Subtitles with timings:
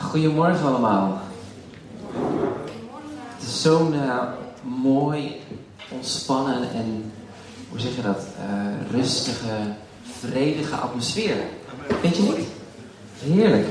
[0.00, 1.20] Goedemorgen allemaal.
[3.36, 4.22] Het is zo'n uh,
[4.82, 5.40] mooi,
[5.88, 7.12] ontspannen en,
[7.68, 9.56] hoe zeg je dat, uh, rustige,
[10.20, 11.36] vredige atmosfeer.
[12.00, 12.48] Vind je niet?
[13.18, 13.66] Heerlijk.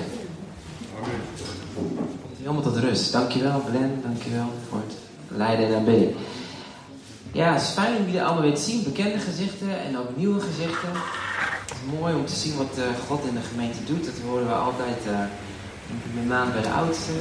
[2.38, 3.11] Helemaal tot rust.
[3.11, 4.97] Dankjewel Glenn, dankjewel voor het
[5.38, 6.15] leiden en aanbidding.
[7.34, 8.84] Ja, het is fijn om jullie allemaal weer te zien.
[8.84, 10.90] Bekende gezichten en ook nieuwe gezichten.
[10.91, 14.05] Het is mooi om te zien wat uh, God in de gemeente doet.
[14.05, 14.98] Dat horen we altijd
[16.13, 17.12] met name bij de oudste.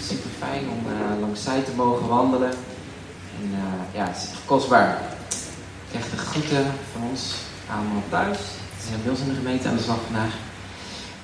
[0.00, 2.50] Super fijn om uh, langs zij te mogen wandelen.
[3.40, 5.00] En uh, ja, het is echt kostbaar.
[5.90, 7.34] Ik de groeten van ons
[7.70, 8.38] allemaal thuis.
[8.76, 10.34] We zijn bij ons in de gemeente aan de slag vandaag.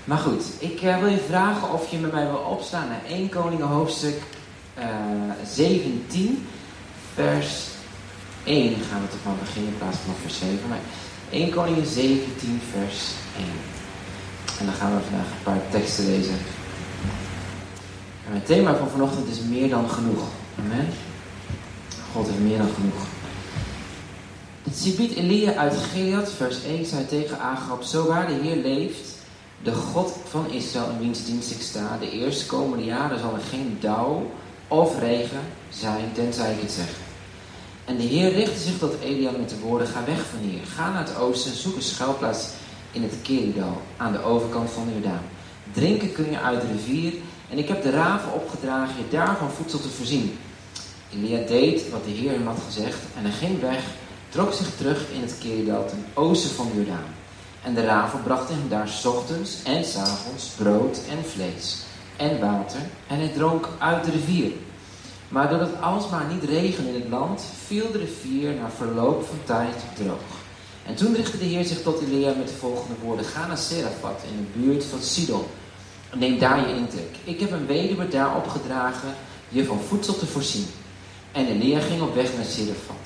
[0.05, 3.29] Maar goed, ik uh, wil je vragen of je met mij wil opstaan naar 1
[3.29, 4.23] Koningen hoofdstuk
[5.45, 6.47] 17,
[7.15, 7.75] vers
[8.47, 10.69] 1 gaan we toch van beginnen in plaats van vers 7.
[10.69, 10.85] Maar
[11.31, 12.99] 1 Koningen 17, vers
[13.37, 13.47] 1.
[14.59, 16.39] En dan gaan we vandaag een paar teksten lezen.
[18.29, 20.23] En het thema van vanochtend is meer dan genoeg.
[20.59, 20.89] Amen.
[22.13, 23.07] God is meer dan genoeg.
[24.63, 29.09] Het Sibiet Elia uit Gilead, vers 1, zei tegen Agab, Zo waar de Heer leeft,
[29.63, 33.45] de God van Israël in wiens dienst ik sta, de eerste komende jaren zal er
[33.51, 34.31] geen dauw
[34.69, 37.06] of regen zijn, tenzij ik het zeg.
[37.87, 40.91] En de Heer richtte zich tot Elia met de woorden, ga weg van hier, ga
[40.91, 42.49] naar het oosten, zoek een schuilplaats
[42.93, 45.23] in het Keridal, aan de overkant van de Jordaan.
[45.73, 47.13] Drinken kun je uit de rivier
[47.51, 50.39] en ik heb de raven opgedragen je daarvan voedsel te voorzien.
[51.13, 53.85] Elia deed wat de Heer hem had gezegd en hij ging weg,
[54.29, 57.15] trok zich terug in het Keridal ten oosten van de Jordaan.
[57.63, 61.77] En de raven brachten hem daar ochtends en s avonds brood en vlees
[62.17, 64.53] en water en hij dronk uit de rivier.
[65.29, 69.39] Maar doordat het alsmaar niet regende in het land, viel de rivier na verloop van
[69.45, 70.35] tijd droog.
[70.87, 74.23] En toen richtte de Heer zich tot Elia met de volgende woorden: Ga naar Serafat
[74.31, 75.45] in de buurt van Sidon
[76.15, 77.17] Neem daar je intrek.
[77.25, 79.15] Ik heb een weduwe daar opgedragen
[79.49, 80.67] je van voedsel te voorzien.
[81.33, 82.97] En Elia ging op weg naar Sirafat.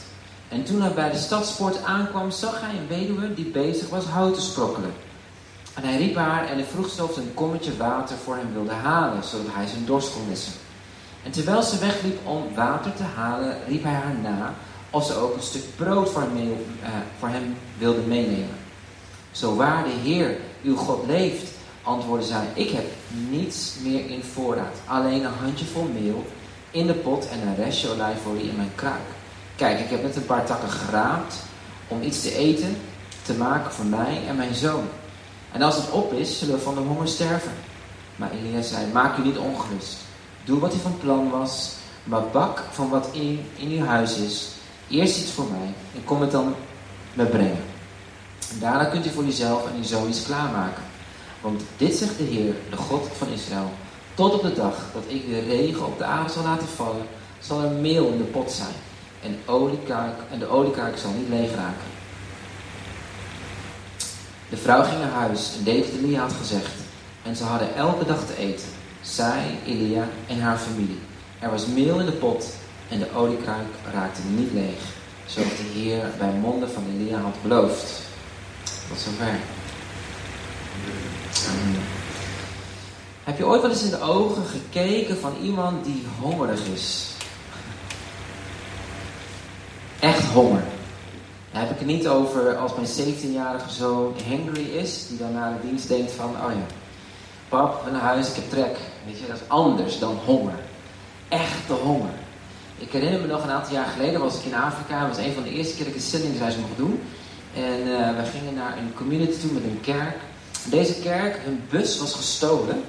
[0.48, 4.34] En toen hij bij de stadspoort aankwam, zag hij een weduwe die bezig was hout
[4.34, 4.92] te sprokkelen.
[5.74, 8.52] En hij riep haar en hij vroeg ze of ze een kommetje water voor hem
[8.52, 10.52] wilde halen, zodat hij zijn dorst kon missen.
[11.24, 14.54] En terwijl ze wegliep om water te halen, riep hij haar na
[14.90, 16.88] of ze ook een stuk brood voor hem, uh,
[17.18, 18.58] voor hem wilde meenemen.
[19.30, 21.50] Zo waar de Heer, uw God, leeft,
[21.82, 22.84] antwoordde zij, ik heb
[23.28, 24.76] niets meer in voorraad.
[24.86, 26.26] Alleen een handjevol meel
[26.70, 29.08] in de pot en een restje olijfolie in mijn kruik.
[29.56, 31.34] Kijk, ik heb net een paar takken geraapt
[31.88, 32.76] om iets te eten
[33.22, 34.84] te maken voor mij en mijn zoon.
[35.52, 37.52] En als het op is, zullen we van de honger sterven.
[38.16, 39.96] Maar Elia zei, maak u niet ongerust.
[40.44, 41.70] Doe wat hij van plan was,
[42.04, 44.48] maar bak van wat in, in uw huis is.
[44.88, 46.54] Eerst iets voor mij en kom het dan
[47.14, 47.64] me brengen.
[48.52, 50.82] En daarna kunt u voor uzelf en uw zoon iets klaarmaken.
[51.40, 53.72] Want dit zegt de Heer, de God van Israël.
[54.14, 57.06] Tot op de dag dat ik de regen op de aarde zal laten vallen,
[57.40, 58.74] zal er meel in de pot zijn.
[59.22, 61.88] En, oliekaak, en de oliekaak zal niet leeg raken.
[64.48, 66.72] De vrouw ging naar huis en deed wat Elia had gezegd.
[67.22, 68.68] En ze hadden elke dag te eten.
[69.02, 70.98] Zij, Elia en haar familie.
[71.38, 72.54] Er was meel in de pot
[72.88, 74.80] en de oliekruik raakte niet leeg.
[75.26, 78.02] Zoals de Heer bij monden van Elia had beloofd.
[78.88, 79.38] Tot zover.
[83.24, 87.08] Heb je ooit wel eens in de ogen gekeken van iemand die hongerig is?
[90.00, 90.62] Echt honger.
[91.52, 95.52] Dan heb ik het niet over als mijn 17-jarige zoon hangry is, die dan na
[95.52, 96.66] de dienst denkt van, oh ja,
[97.50, 98.76] pap, naar huis, ik heb trek.
[99.06, 100.58] Weet je, dat is anders dan honger.
[101.28, 102.14] Echte honger.
[102.78, 105.00] Ik herinner me nog een aantal jaar geleden was ik in Afrika.
[105.00, 107.02] Dat was een van de eerste keer dat ik een zendingsreis mocht doen.
[107.54, 110.16] En uh, we gingen naar een community toe met een kerk.
[110.64, 112.84] Deze kerk, hun bus was gestolen.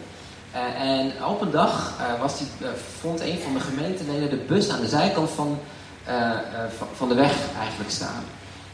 [0.56, 2.48] Uh, en op een dag uh, was die,
[3.00, 5.60] vond een van de gemeenteleden de bus aan de zijkant van,
[6.96, 8.24] van, de weg eigenlijk staan.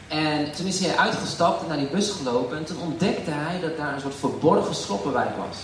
[0.08, 2.58] En toen is hij uitgestapt en naar die bus gelopen.
[2.58, 5.58] En toen ontdekte hij dat daar een soort verborgen sloppenwijk was.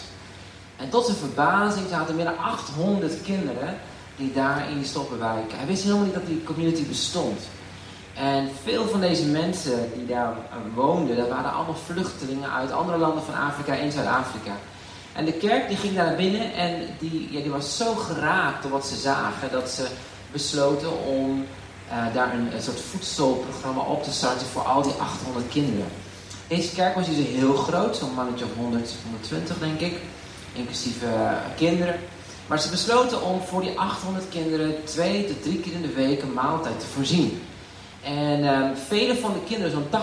[0.83, 3.77] En tot zijn verbazing zaten meer dan 800 kinderen
[4.15, 5.51] die daar in die stoppenwijk.
[5.53, 7.39] Hij wist helemaal niet dat die community bestond.
[8.13, 10.33] En veel van deze mensen die daar
[10.74, 14.51] woonden, dat waren allemaal vluchtelingen uit andere landen van Afrika in Zuid-Afrika.
[15.13, 18.71] En de kerk die ging naar binnen en die, ja, die was zo geraakt door
[18.71, 19.88] wat ze zagen dat ze
[20.31, 21.45] besloten om
[21.89, 25.88] uh, daar een, een, soort voedselprogramma op te starten voor al die 800 kinderen.
[26.47, 30.00] Deze kerk was dus heel groot, zo'n mannetje of 100, 120 denk ik,
[30.54, 31.96] inclusief uh, kinderen.
[32.48, 36.22] Maar ze besloten om voor die 800 kinderen twee tot drie keer in de week
[36.22, 37.42] een maaltijd te voorzien.
[38.04, 40.02] En um, vele van de kinderen, zo'n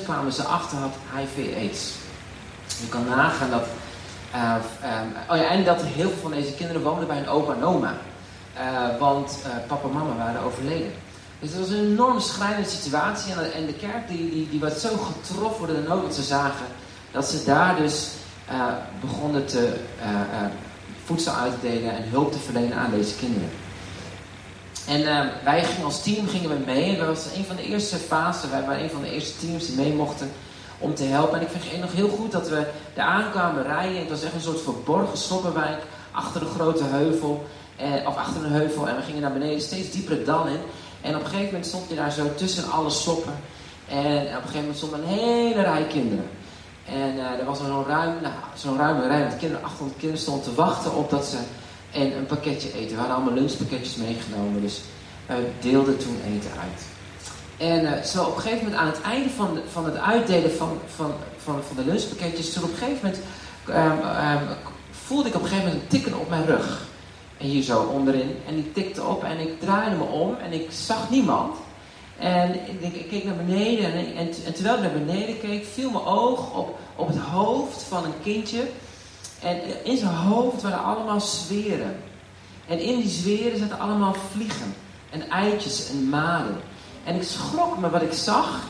[0.00, 1.92] 80% kwamen ze achter, had HIV-AIDS.
[2.80, 3.66] Je kan nagaan dat.
[4.34, 4.54] Uh,
[5.02, 7.64] um, oh ja, en dat heel veel van deze kinderen woonden bij een opa en
[7.64, 7.96] oma.
[8.56, 10.92] Uh, want papa en mama waren overleden.
[11.40, 13.32] Dus het was een enorm schrijnende situatie.
[13.32, 16.66] En de, kerk die, die, die was zo getroffen door de nood wat ze zagen.
[17.10, 18.08] Dat ze daar dus
[19.00, 19.72] begonnen te
[21.04, 23.50] voedsel uit te delen en hulp te verlenen aan deze kinderen.
[24.86, 26.92] En wij gingen als team gingen we mee.
[26.92, 28.50] En dat was een van de eerste fasen.
[28.50, 30.30] Wij waren een van de eerste teams die mee mochten
[30.78, 31.38] om te helpen.
[31.38, 33.98] En ik vind nog heel goed dat we daar aankwamen rijden.
[33.98, 35.82] Het was echt een soort verborgen sloppenwijk
[36.12, 37.46] achter een grote heuvel.
[37.76, 38.88] Eh, of achter een heuvel.
[38.88, 40.60] En we gingen naar beneden, steeds dieper het dal in.
[41.00, 43.32] En op een gegeven moment stond je daar zo tussen alle sloppen.
[43.88, 46.24] En op een gegeven moment stond een hele rij kinderen.
[46.86, 50.44] En uh, er was zo'n ruim, nou, zo'n ruime rij met kinderen, 800 kinderen stonden
[50.44, 51.36] te wachten op dat ze
[51.92, 52.90] en een pakketje eten.
[52.90, 54.80] We hadden allemaal lunchpakketjes meegenomen, dus
[55.26, 56.84] we deelden toen eten uit.
[57.56, 60.78] En uh, zo op een gegeven moment aan het einde van, van het uitdelen van,
[60.94, 61.12] van,
[61.42, 63.22] van, van de lunchpakketjes, toen op een gegeven moment
[63.68, 64.56] um, um,
[64.90, 66.88] voelde ik op een gegeven moment een tikken op mijn rug.
[67.38, 68.36] En hier zo onderin.
[68.48, 71.56] En die tikte op en ik draaide me om en ik zag niemand.
[72.20, 76.54] En ik, keek naar beneden en, en, terwijl ik naar beneden keek, viel mijn oog
[76.54, 78.62] op, op het hoofd van een kindje.
[79.42, 81.96] En in zijn hoofd waren allemaal zweren.
[82.68, 84.74] En in die zweren zaten allemaal vliegen.
[85.10, 86.60] En eitjes en maden.
[87.04, 88.60] En ik schrok me wat ik zag.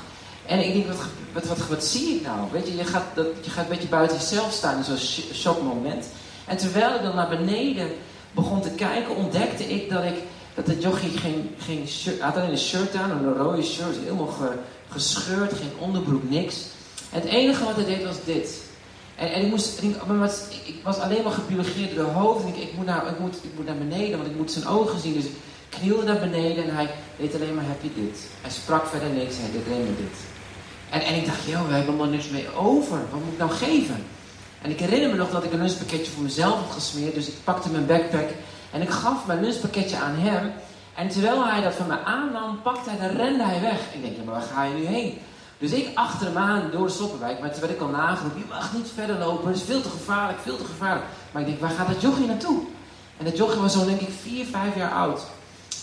[0.47, 2.39] En ik denk, wat, wat, wat, wat zie ik nou?
[2.53, 4.97] Weet je, je gaat, dat, je gaat een beetje buiten jezelf staan in zo'n
[5.35, 6.09] shockmoment.
[6.47, 7.91] En terwijl ik dan naar beneden
[8.33, 10.23] begon te kijken, ontdekte ik dat ik
[10.65, 11.89] dat de jochie geen, geen
[12.21, 14.35] had alleen een shirt aan, een rode shirt, helemaal
[14.89, 16.57] gescheurd, geen onderbroek, niks.
[17.09, 18.61] Het enige wat hij deed was dit.
[19.17, 19.97] En, en ik, moest, ik,
[20.65, 22.45] ik, was alleen maar gebiologeerd door de hoofd.
[22.45, 24.67] En ik, ik, moet naar, ik, moet, ik moet naar beneden, want ik moet zijn
[24.67, 25.15] ogen zien.
[25.15, 25.35] Dus ik
[25.69, 28.19] knielde naar beneden en hij deed alleen maar, heb je dit?
[28.41, 30.19] Hij sprak verder niks, hij deed alleen maar dit.
[30.91, 32.99] En, en ik dacht, joh, we hebben er niks mee over.
[33.11, 34.05] Wat moet ik nou geven?
[34.63, 37.15] En ik herinner me nog dat ik een lunchpakketje voor mezelf had gesmeerd.
[37.15, 38.29] Dus ik pakte mijn backpack
[38.71, 40.53] en ik gaf mijn lunchpakketje aan hem.
[40.95, 43.81] En terwijl hij dat van me aannam, pakte hij en rende hij weg.
[43.93, 45.19] Ik denk, ja, maar waar ga je nu heen?
[45.59, 47.41] Dus ik achter hem aan door de Stoppenwijk.
[47.41, 49.49] Maar werd ik al nageroepen, je mag niet verder lopen.
[49.49, 51.07] Het is veel te gevaarlijk, veel te gevaarlijk.
[51.33, 52.61] Maar ik denk, waar gaat dat jochie naartoe?
[53.17, 55.21] En dat jochie was zo denk ik 4, 5 jaar oud.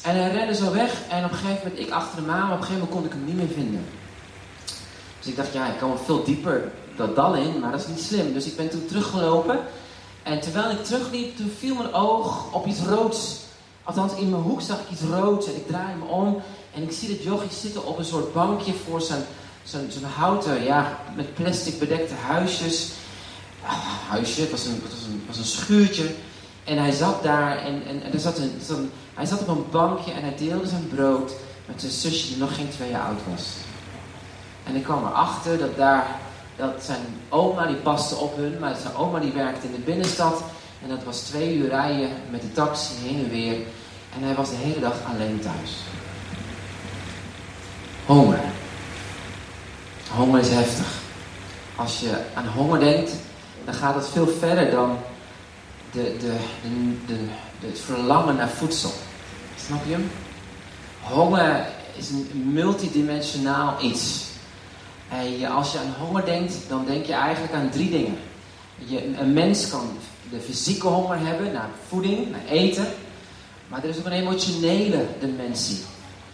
[0.03, 1.01] En hij rende zo weg.
[1.09, 2.47] En op een gegeven moment, ik achter hem aan.
[2.47, 3.85] Maar op een gegeven moment kon ik hem niet meer vinden.
[5.19, 7.59] Dus ik dacht, ja, ik kan wel veel dieper dat dal in.
[7.59, 8.33] Maar dat is niet slim.
[8.33, 9.59] Dus ik ben toen teruggelopen.
[10.27, 13.35] En terwijl ik terugliep, toen viel mijn oog op iets roods.
[13.83, 15.47] Althans, in mijn hoek zag ik iets roods.
[15.47, 16.41] En ik draai me om.
[16.73, 19.23] En ik zie dat jochie zitten op een soort bankje voor zijn
[19.63, 22.91] zo'n zo houten, ja, met plastic bedekte huisjes.
[23.65, 26.09] Ah, huisje, het was, een, het was, een, was een schuurtje.
[26.63, 30.11] En hij zat daar en, en, en er zat een, hij zat op een bankje
[30.11, 31.31] en hij deelde zijn brood
[31.65, 33.43] met zijn zusje die nog geen twee jaar oud was.
[34.63, 36.19] En ik kwam erachter dat daar,
[36.57, 40.43] dat zijn oma die paste op hun, maar zijn oma die werkte in de binnenstad.
[40.83, 43.57] En dat was twee uur rijden met de taxi heen en weer.
[44.15, 45.71] En hij was de hele dag alleen thuis.
[48.05, 48.39] Honger.
[50.11, 50.87] Honger is heftig.
[51.75, 53.11] Als je aan honger denkt,
[53.65, 54.97] dan gaat het veel verder dan
[55.91, 56.35] de, de,
[57.05, 57.25] de,
[57.67, 58.91] het verlangen naar voedsel.
[59.65, 60.11] Snap je hem?
[61.01, 61.65] Honger
[61.95, 64.26] is een multidimensionaal iets.
[65.55, 68.17] Als je aan honger denkt, dan denk je eigenlijk aan drie dingen.
[68.77, 69.89] Je, een mens kan
[70.29, 72.87] de fysieke honger hebben naar voeding, naar eten.
[73.67, 75.77] Maar er is ook een emotionele dimensie.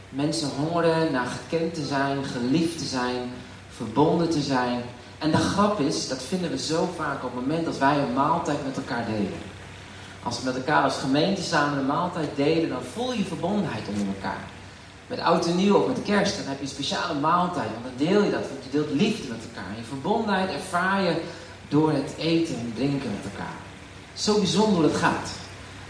[0.09, 3.31] Mensen hongeren naar gekend te zijn, geliefd te zijn,
[3.75, 4.81] verbonden te zijn.
[5.19, 8.13] En de grap is, dat vinden we zo vaak op het moment dat wij een
[8.13, 9.39] maaltijd met elkaar delen.
[10.24, 14.07] Als we met elkaar als gemeente samen een maaltijd delen, dan voel je verbondenheid onder
[14.07, 14.43] elkaar.
[15.07, 17.69] Met oud en nieuw of met kerst, dan heb je een speciale maaltijd.
[17.72, 19.69] Want dan deel je dat, want je deelt liefde met elkaar.
[19.69, 21.22] En je verbondenheid ervaar je
[21.67, 23.55] door het eten en drinken met elkaar.
[24.13, 25.29] Zo bijzonder hoe dat gaat.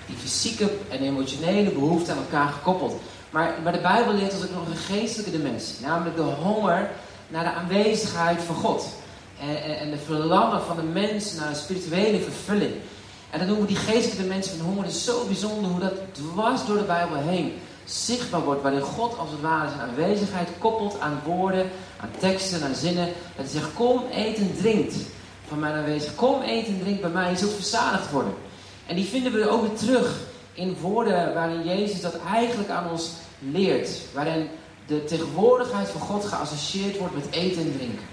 [0.05, 3.01] Die fysieke en emotionele behoeften aan elkaar gekoppeld.
[3.29, 5.85] Maar, maar de Bijbel leert ons ook nog een geestelijke dimensie.
[5.85, 6.89] Namelijk de honger
[7.27, 8.85] naar de aanwezigheid van God.
[9.39, 12.73] En, en, de verlangen van de mens naar een spirituele vervulling.
[13.29, 14.83] En dan noemen we die geestelijke mensen van honger.
[14.83, 17.53] Het is zo bijzonder hoe dat dwars door de Bijbel heen
[17.85, 18.61] zichtbaar wordt.
[18.61, 23.05] Waarin God als het ware zijn aanwezigheid koppelt aan woorden, aan teksten, aan zinnen.
[23.05, 24.91] Dat hij zegt, kom, eet en drink
[25.47, 26.15] van mijn aanwezigheid.
[26.15, 27.29] Kom, eet en drink bij mij.
[27.29, 28.33] Je zult verzadigd worden.
[28.87, 30.19] En die vinden we ook weer terug
[30.53, 33.89] in woorden waarin Jezus dat eigenlijk aan ons leert.
[34.13, 34.49] Waarin
[34.85, 38.05] de tegenwoordigheid van God geassocieerd wordt met eten en drinken.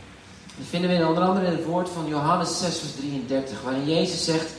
[0.56, 4.24] Dat vinden we onder andere in het woord van Johannes 6, vers 33, waarin Jezus
[4.24, 4.50] zegt: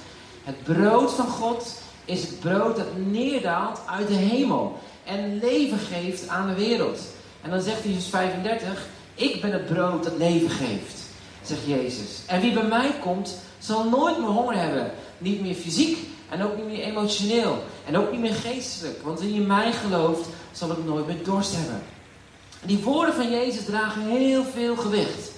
[0.43, 1.73] Het brood van God
[2.05, 4.79] is het brood dat neerdaalt uit de hemel
[5.11, 6.99] en leven geeft aan de wereld.
[7.41, 10.99] En dan zegt in 35, ik ben het brood dat leven geeft,
[11.43, 12.09] zegt Jezus.
[12.27, 14.91] En wie bij mij komt, zal nooit meer honger hebben.
[15.17, 15.97] Niet meer fysiek
[16.29, 17.63] en ook niet meer emotioneel.
[17.85, 19.01] En ook niet meer geestelijk.
[19.03, 21.81] Want wie in mij gelooft, zal ook nooit meer dorst hebben.
[22.63, 25.31] Die woorden van Jezus dragen heel veel gewicht.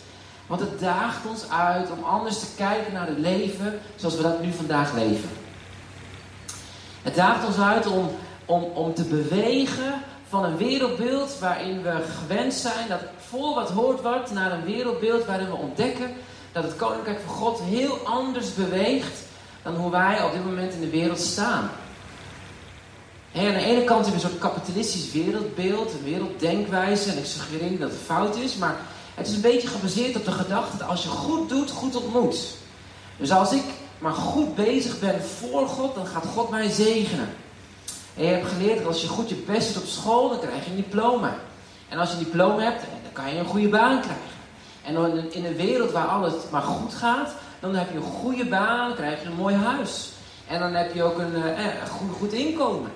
[0.48, 4.42] Want het daagt ons uit om anders te kijken naar het leven zoals we dat
[4.42, 5.30] nu vandaag leven.
[7.02, 8.10] Het daagt ons uit om,
[8.46, 14.02] om, om te bewegen van een wereldbeeld waarin we gewend zijn dat voor wat hoort
[14.02, 16.12] wordt naar een wereldbeeld waarin we ontdekken
[16.52, 19.22] dat het Koninkrijk van God heel anders beweegt
[19.64, 21.70] dan hoe wij op dit moment in de wereld staan.
[23.36, 27.80] aan de ene kant hebben we een soort kapitalistisch wereldbeeld, een werelddenkwijze, en ik suggereer
[27.80, 28.76] dat het fout is, maar
[29.16, 32.38] het is een beetje gebaseerd op de gedachte dat als je goed doet, goed ontmoet.
[33.18, 33.64] Dus als ik
[34.00, 37.30] maar goed bezig ben voor God, dan gaat God mij zegenen.
[38.16, 40.64] En je hebt geleerd dat als je goed je best doet op school, dan krijg
[40.64, 41.36] je een diploma.
[41.90, 44.34] En als je een diploma hebt, dan kan je een goede baan krijgen.
[44.84, 48.96] En in een wereld waar alles maar goed gaat, dan heb je een goede baan,
[48.96, 50.12] krijg je een mooi huis.
[50.48, 52.92] En dan heb je ook een, eh, eh goed, goed inkomen.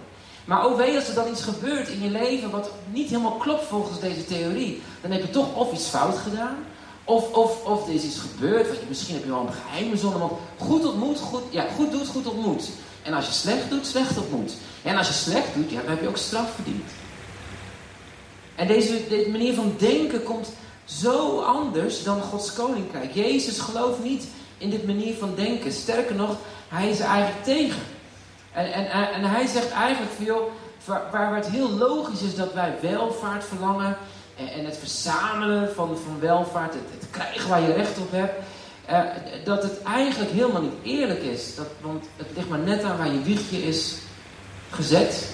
[0.46, 3.66] Maar ook weet als er dan iets gebeurt in je leven wat niet helemaal klopt
[3.66, 6.56] volgens deze theorie, dan heb je toch of iets fout gedaan,
[7.04, 9.98] of, of, of er is iets gebeurd, wat je, misschien heb je wel een geheime
[9.98, 12.70] zonde, want goed ontmoet, goed, ja, goed doet, goed ontmoet.
[13.08, 14.54] En als je slecht doet, slecht ontmoet.
[14.84, 16.92] En als je slecht doet, ja, dan heb je ook straf verdiend.
[18.56, 20.50] En deze, deze manier van denken komt
[20.86, 23.14] zo anders dan Gods koninkrijk.
[23.14, 25.72] Jezus gelooft niet in dit manier van denken.
[25.72, 26.38] Sterker nog,
[26.68, 27.82] hij is er eigenlijk tegen.
[28.54, 30.52] En, en, en hij zegt eigenlijk joh,
[30.86, 33.98] waar, waar het heel logisch is dat wij welvaart verlangen
[34.38, 38.34] en, en het verzamelen van, van welvaart, het, krijgen waar je recht op hebt,
[38.90, 39.00] uh,
[39.44, 41.56] dat het eigenlijk helemaal niet eerlijk is.
[41.56, 43.96] Dat, want het ligt maar net aan waar je wiegje is
[44.70, 45.28] gezet.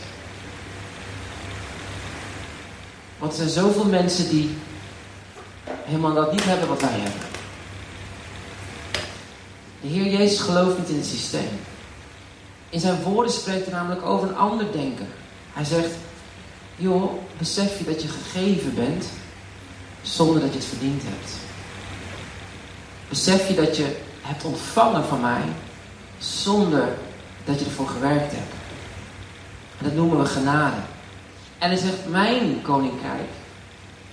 [3.17, 4.57] Want er zijn zoveel mensen die
[5.65, 7.21] helemaal dat niet hebben wat wij hebben.
[9.81, 11.59] De Heer Jezus gelooft niet in het systeem.
[12.69, 15.07] In zijn woorden spreekt hij namelijk over een ander denken.
[15.53, 15.91] Hij zegt,
[16.75, 19.05] joh, besef je dat je gegeven bent
[20.01, 21.31] zonder dat je het verdiend hebt.
[23.13, 25.43] Besef je dat je hebt ontvangen van mij
[26.17, 26.87] zonder
[27.45, 28.53] dat je ervoor gewerkt hebt.
[29.77, 30.75] Dat noemen we genade.
[31.57, 33.29] En hij zegt, mijn koninkrijk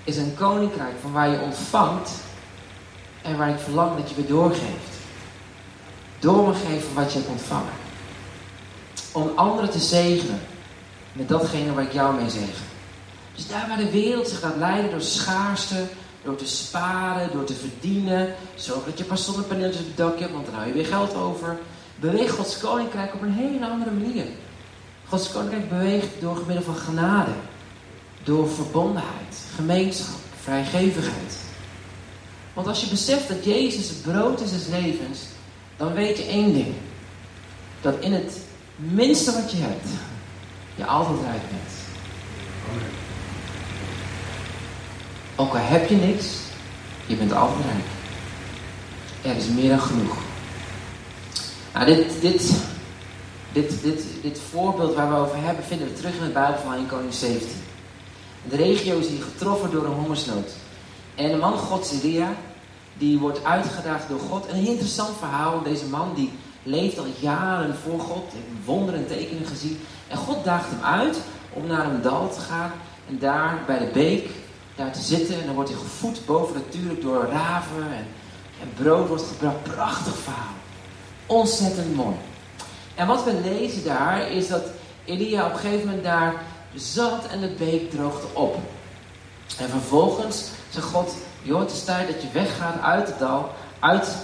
[0.05, 2.11] is een koninkrijk van waar je ontvangt
[3.23, 4.97] en waar ik verlang dat je weer doorgeeft.
[6.19, 7.73] Door me geven wat je hebt ontvangen.
[9.13, 10.41] Om anderen te zegenen
[11.13, 12.67] met datgene waar ik jou mee zegen.
[13.35, 15.87] Dus daar waar de wereld zich gaat leiden door schaarste,
[16.25, 18.35] door te sparen, door te verdienen.
[18.55, 21.15] Zorg dat je pas zonnepaneeltjes op het dak hebt, want dan hou je weer geld
[21.15, 21.59] over.
[21.97, 24.25] Beweegt Gods koninkrijk op een hele andere manier.
[25.09, 27.33] Gods koninkrijk beweegt door middel van genade.
[28.23, 31.37] Door verbondenheid, gemeenschap, vrijgevigheid.
[32.53, 35.21] Want als je beseft dat Jezus het brood is des levens,
[35.77, 36.75] dan weet je één ding.
[37.81, 38.39] Dat in het
[38.77, 39.89] minste wat je hebt,
[40.75, 41.73] je altijd rijk bent.
[45.41, 46.27] Ook al heb je niks,
[47.07, 47.85] je bent altijd.
[49.23, 50.17] Er is meer dan genoeg.
[51.75, 52.53] Nou, dit, dit,
[53.53, 56.87] dit, dit, dit voorbeeld waar we over hebben, vinden we terug in het Bijbelverhaal in
[56.87, 57.49] Koning 17.
[58.49, 60.51] De regio is hier getroffen door een hongersnood.
[61.15, 62.33] En de man God, Elia,
[62.99, 64.49] die wordt uitgedaagd door God.
[64.49, 65.63] Een interessant verhaal.
[65.63, 66.33] Deze man die
[66.63, 69.81] leeft al jaren voor God, heeft wonderen en tekenen gezien.
[70.09, 71.21] En God daagt hem uit
[71.53, 72.73] om naar een dal te gaan
[73.09, 74.29] en daar bij de beek
[74.75, 75.41] daar te zitten.
[75.41, 78.07] En dan wordt hij gevoed boven natuurlijk door raven en,
[78.61, 79.63] en brood wordt gebracht.
[79.63, 80.55] Prachtig verhaal.
[81.27, 82.17] Ontzettend mooi.
[82.95, 84.63] En wat we lezen daar is dat
[85.05, 86.35] Elia op een gegeven moment daar
[86.75, 88.59] zat en de beek droogde op.
[89.59, 94.17] En vervolgens zegt God, joh, het is tijd dat je weggaat uit het dal, uit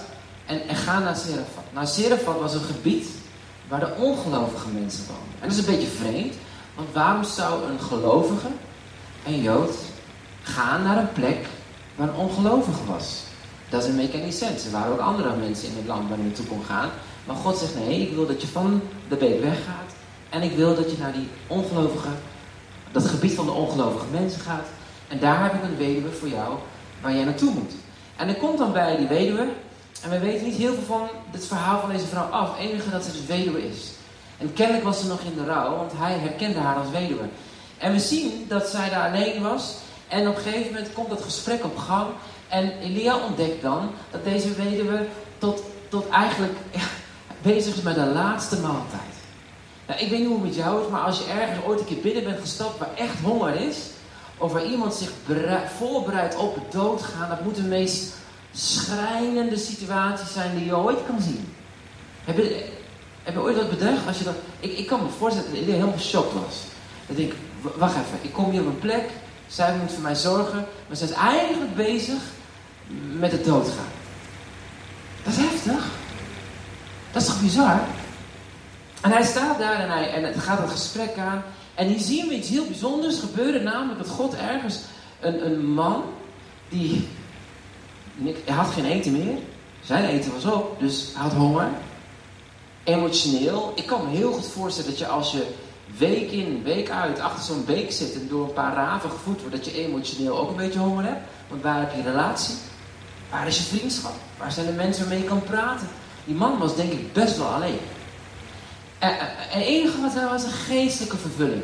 [0.45, 1.63] en, en ga naar Serafat.
[1.73, 3.07] Nou, Serafat was een gebied
[3.67, 5.33] waar de ongelovige mensen woonden.
[5.39, 6.35] En dat is een beetje vreemd,
[6.75, 8.47] want waarom zou een gelovige,
[9.25, 9.75] een Jood,
[10.47, 11.45] gaan naar een plek
[11.95, 13.23] waar een ongelovige was?
[13.69, 14.65] Dat is een make sens.
[14.65, 16.89] Er waren ook andere mensen in het land waar je naartoe kon gaan.
[17.25, 19.91] Maar God zegt, nee, ik wil dat je van de beek weggaat.
[20.29, 22.09] En ik wil dat je naar die ongelovige,
[22.91, 24.67] dat gebied van de ongelovige mensen gaat.
[25.07, 26.57] En daar heb ik een weduwe voor jou
[27.01, 27.71] waar jij naartoe moet.
[28.15, 29.47] En er komt dan bij die weduwe,
[30.03, 32.57] en we weten niet heel veel van het verhaal van deze vrouw af.
[32.57, 33.91] Het enige dat ze dus weduwe is.
[34.37, 37.23] En kennelijk was ze nog in de rouw, want hij herkende haar als weduwe.
[37.77, 39.75] En we zien dat zij daar alleen was.
[40.07, 42.07] En op een gegeven moment komt dat gesprek op gang.
[42.47, 45.05] En Elia ontdekt dan dat deze weduwe
[45.37, 46.57] tot, tot eigenlijk
[47.41, 49.15] bezig is met de laatste maaltijd.
[49.87, 51.85] Nou, ik weet niet hoe het met jou is, maar als je ergens ooit een
[51.85, 53.77] keer binnen bent gestapt waar echt honger is,
[54.37, 55.11] of waar iemand zich
[55.77, 58.13] voorbereidt op het doodgaan, dat moet de meest
[58.51, 61.53] schrijnende situatie zijn die je ooit kan zien.
[62.23, 62.65] Heb je,
[63.23, 64.07] heb je ooit wat bedacht?
[64.07, 66.55] Als je dat, ik, ik kan me voorstellen dat Elia helemaal geschokt was.
[67.07, 69.09] Dat ik, wacht even, ik kom hier op een plek,
[69.47, 72.21] zij moet voor mij zorgen, maar zij is eigenlijk bezig
[73.11, 73.91] met het doodgaan.
[75.23, 75.85] Dat is heftig.
[77.11, 77.79] Dat is toch bizar?
[79.01, 81.43] En hij staat daar en, hij, en het gaat een gesprek aan.
[81.75, 84.79] En hier zien we iets heel bijzonders gebeuren, namelijk dat God ergens
[85.19, 86.03] een, een man
[86.69, 87.07] die.
[88.45, 89.37] Hij had geen eten meer.
[89.83, 91.69] Zijn eten was op, dus hij had honger.
[92.83, 93.71] Emotioneel.
[93.75, 95.47] Ik kan me heel goed voorstellen dat je als je
[95.97, 99.55] week in, week uit achter zo'n beek zit en door een paar raven gevoed wordt,
[99.55, 101.29] dat je emotioneel ook een beetje honger hebt.
[101.47, 102.55] Want waar heb je relatie?
[103.29, 104.13] Waar is je vriendschap?
[104.37, 105.87] Waar zijn de mensen waarmee je kan praten?
[106.25, 107.79] Die man was denk ik best wel alleen.
[108.99, 111.63] En het enige wat hij was een geestelijke vervulling.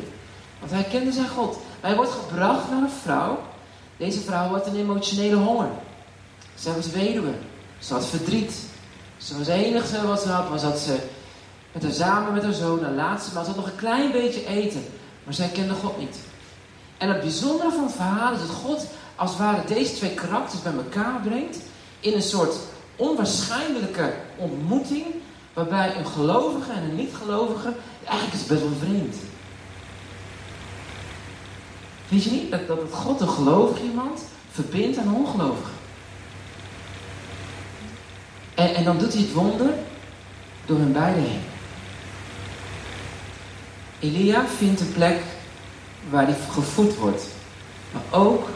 [0.58, 1.58] Want hij kende zijn God.
[1.80, 3.42] hij wordt gebracht naar een vrouw.
[3.96, 5.68] Deze vrouw had een emotionele honger.
[6.54, 7.32] Zij was weduwe.
[7.78, 8.54] Ze had verdriet.
[9.16, 10.96] Ze was enige wat ze had, was dat ze
[11.74, 14.46] met haar samen met haar zoon, haar laatste maal, ze had nog een klein beetje
[14.46, 14.84] eten.
[15.24, 16.16] Maar zij kende God niet.
[16.98, 20.62] En het bijzondere van het verhaal is dat God als het ware deze twee karakters
[20.62, 21.58] bij elkaar brengt
[22.00, 22.56] in een soort
[22.96, 25.04] onwaarschijnlijke ontmoeting,
[25.52, 27.72] waarbij een gelovige en een niet-gelovige,
[28.04, 29.16] eigenlijk is best wel vreemd.
[32.08, 35.70] Weet je niet dat, dat God een gelovig iemand verbindt aan een ongelovige?
[38.54, 39.74] En, en dan doet hij het wonder
[40.66, 41.40] door hun beiden heen.
[44.04, 45.22] Elia vindt een plek
[46.10, 47.26] waar hij gevoed wordt,
[47.92, 48.48] maar ook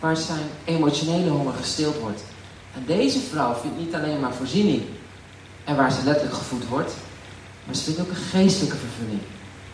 [0.00, 2.22] waar zijn emotionele honger gestild wordt.
[2.74, 4.82] En deze vrouw vindt niet alleen maar voorziening
[5.64, 6.92] en waar ze letterlijk gevoed wordt,
[7.64, 9.20] maar ze vindt ook een geestelijke vervulling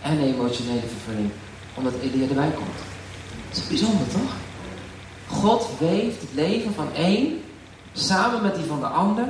[0.03, 1.31] en een emotionele vervulling,
[1.75, 2.79] omdat Elia erbij komt.
[3.49, 4.33] Dat is bijzonder toch?
[5.29, 7.43] God weeft het leven van één
[7.93, 9.25] samen met die van de ander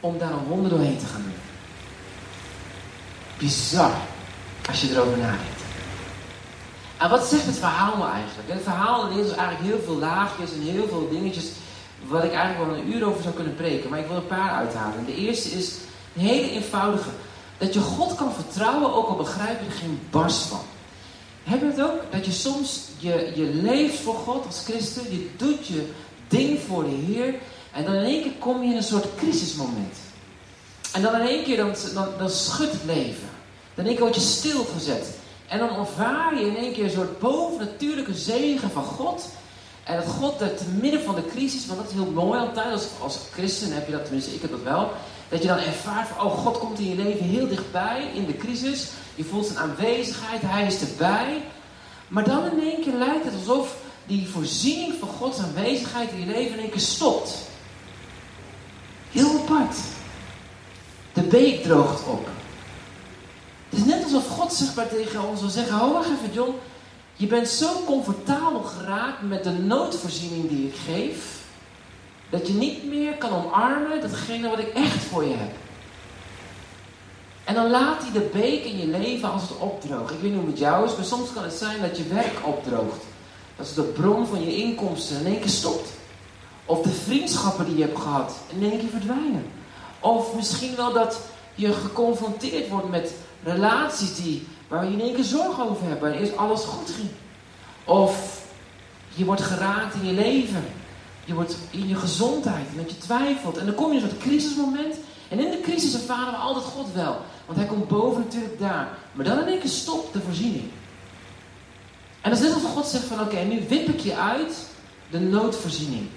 [0.00, 1.40] om daar een wonder doorheen te gaan doen.
[3.38, 3.92] Bizar
[4.68, 5.62] als je erover nadenkt.
[6.98, 8.48] En wat zegt het verhaal nou eigenlijk?
[8.48, 11.50] Het verhaal is dus eigenlijk heel veel laagjes en heel veel dingetjes
[12.06, 13.90] wat ik eigenlijk wel een uur over zou kunnen preken.
[13.90, 15.04] Maar ik wil een paar uithalen.
[15.06, 15.74] De eerste is
[16.16, 17.08] een hele eenvoudige.
[17.58, 20.60] Dat je God kan vertrouwen, ook al begrijp je er geen barst van.
[21.42, 22.00] Heb je het ook?
[22.10, 25.02] Dat je soms, je, je leeft voor God als christen.
[25.10, 25.90] Je doet je
[26.28, 27.34] ding voor de Heer.
[27.72, 29.96] En dan in één keer kom je in een soort crisismoment.
[30.92, 33.28] En dan in één keer, dan, dan, dan schudt het leven.
[33.74, 35.06] Dan één keer word je stilgezet.
[35.48, 39.28] En dan ervaar je in één keer een soort bovennatuurlijke zegen van God.
[39.84, 42.72] En dat God er te midden van de crisis, want dat is heel mooi altijd,
[42.72, 44.90] als, als christen heb je dat, tenminste ik heb dat wel.
[45.28, 48.36] Dat je dan ervaart van, oh God komt in je leven heel dichtbij in de
[48.36, 48.88] crisis.
[49.14, 51.42] Je voelt zijn aanwezigheid, hij is erbij.
[52.08, 56.26] Maar dan in één keer lijkt het alsof die voorziening van Gods aanwezigheid in je
[56.26, 57.38] leven in één keer stopt.
[59.10, 59.76] Heel apart.
[61.12, 62.28] De beek droogt op.
[63.72, 66.54] Het is net alsof God zichtbaar tegen ons wil zeggen: Hou wacht even, John.
[67.16, 71.40] Je bent zo comfortabel geraakt met de noodvoorziening die ik geef,
[72.30, 75.50] dat je niet meer kan omarmen datgene wat ik echt voor je heb.
[77.44, 80.12] En dan laat hij de beek in je leven als het opdroogt.
[80.12, 82.46] Ik weet niet hoe het jou is, maar soms kan het zijn dat je werk
[82.46, 83.02] opdroogt.
[83.56, 85.88] Dat de bron van je inkomsten in één keer stopt.
[86.64, 89.46] Of de vriendschappen die je hebt gehad in één keer verdwijnen.
[90.00, 91.20] Of misschien wel dat
[91.54, 93.12] je geconfronteerd wordt met
[93.44, 97.08] relaties die, waar je in één keer zorgen over hebt, waar eerst alles goed ging.
[97.84, 98.42] Of
[99.14, 100.64] je wordt geraakt in je leven.
[101.24, 103.56] Je wordt in je gezondheid, en dat je twijfelt.
[103.56, 104.96] En dan kom je in een soort crisismoment.
[105.28, 107.20] En in de crisis ervaren we altijd God wel.
[107.46, 108.88] Want hij komt boven natuurlijk daar.
[109.12, 110.64] Maar dan in één keer stopt de voorziening.
[112.20, 114.66] En dan is net alsof God zegt van oké, nu wip ik je uit
[115.10, 116.08] de noodvoorziening.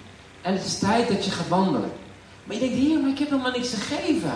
[0.42, 1.92] En het is tijd dat je gaat wandelen.
[2.44, 4.34] Maar je denkt, hier, maar ik heb helemaal niks te geven.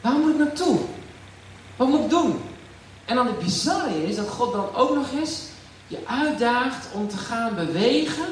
[0.00, 0.78] Waar moet ik naartoe?
[1.76, 2.40] Wat moet ik doen?
[3.04, 5.40] En dan het bizarre is dat God dan ook nog eens
[5.86, 8.26] je uitdaagt om te gaan bewegen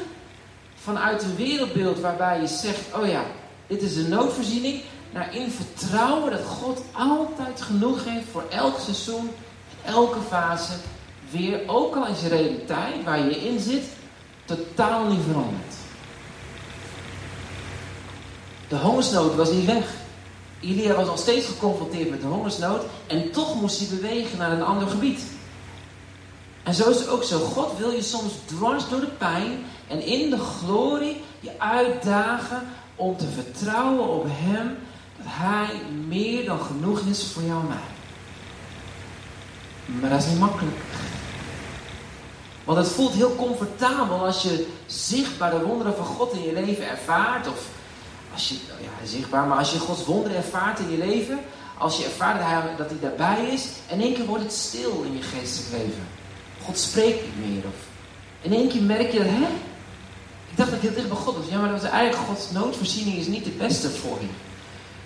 [0.75, 3.23] vanuit een wereldbeeld waarbij je zegt, oh ja,
[3.67, 9.31] dit is een noodvoorziening, naar in vertrouwen dat God altijd genoeg heeft voor elk seizoen,
[9.85, 10.73] elke fase,
[11.29, 13.83] weer, ook al is de realiteit waar je in zit,
[14.45, 15.75] totaal niet veranderd.
[18.67, 20.00] De hongersnood was niet weg.
[20.61, 24.63] Elia was al steeds geconfronteerd met de hongersnood en toch moest hij bewegen naar een
[24.63, 25.21] ander gebied.
[26.63, 27.39] En zo is het ook zo.
[27.39, 33.17] God wil je soms dwars door de pijn en in de glorie je uitdagen om
[33.17, 34.77] te vertrouwen op Hem
[35.17, 35.69] dat Hij
[36.07, 37.77] meer dan genoeg is voor jou en mij.
[39.99, 40.77] Maar dat is niet makkelijk.
[42.63, 46.89] Want het voelt heel comfortabel als je zichtbaar de wonderen van God in je leven
[46.89, 47.47] ervaart.
[47.47, 47.69] Of
[48.33, 51.39] als je, ja, zichtbaar, maar als je Gods wonderen ervaart in je leven.
[51.77, 53.65] Als je ervaart dat hij, daarbij is.
[53.87, 56.03] In één keer wordt het stil in je geestelijk leven.
[56.63, 57.63] God spreekt niet meer.
[57.65, 57.79] Of
[58.41, 59.47] in één keer merk je dat, hè?
[60.49, 61.47] Ik dacht dat ik heel dicht bij God was.
[61.49, 64.27] Ja, maar dat was eigenlijk Gods noodvoorziening is niet het beste voor je.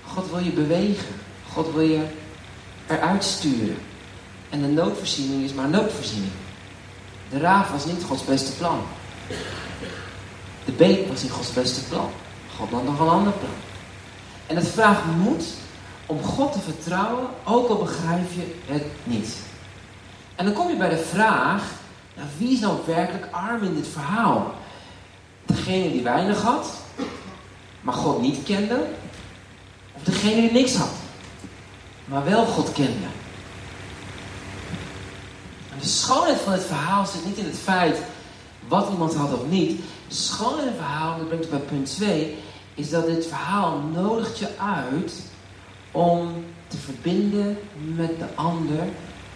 [0.05, 1.15] God wil je bewegen.
[1.51, 2.05] God wil je
[2.87, 3.77] eruit sturen.
[4.49, 6.31] En de noodvoorziening is maar noodvoorziening.
[7.29, 8.79] De raaf was niet Gods beste plan.
[10.65, 12.09] De beek was niet Gods beste plan.
[12.57, 13.49] God had nog een ander plan.
[14.47, 15.43] En het vraagt moed
[16.05, 19.35] om God te vertrouwen, ook al begrijp je het niet.
[20.35, 21.63] En dan kom je bij de vraag,
[22.15, 24.53] nou, wie is nou werkelijk arm in dit verhaal?
[25.45, 26.67] Degene die weinig had,
[27.81, 28.87] maar God niet kende?
[29.93, 30.91] Of degene die niks had,
[32.05, 33.07] maar wel God kende?
[35.71, 37.97] En de schoonheid van het verhaal zit niet in het feit
[38.67, 39.81] wat iemand had of niet.
[40.07, 42.37] De schoonheid van het verhaal, dat brengt bij punt 2,
[42.73, 45.13] is dat dit verhaal nodigt je uit
[45.91, 47.57] om te verbinden
[47.95, 48.83] met de ander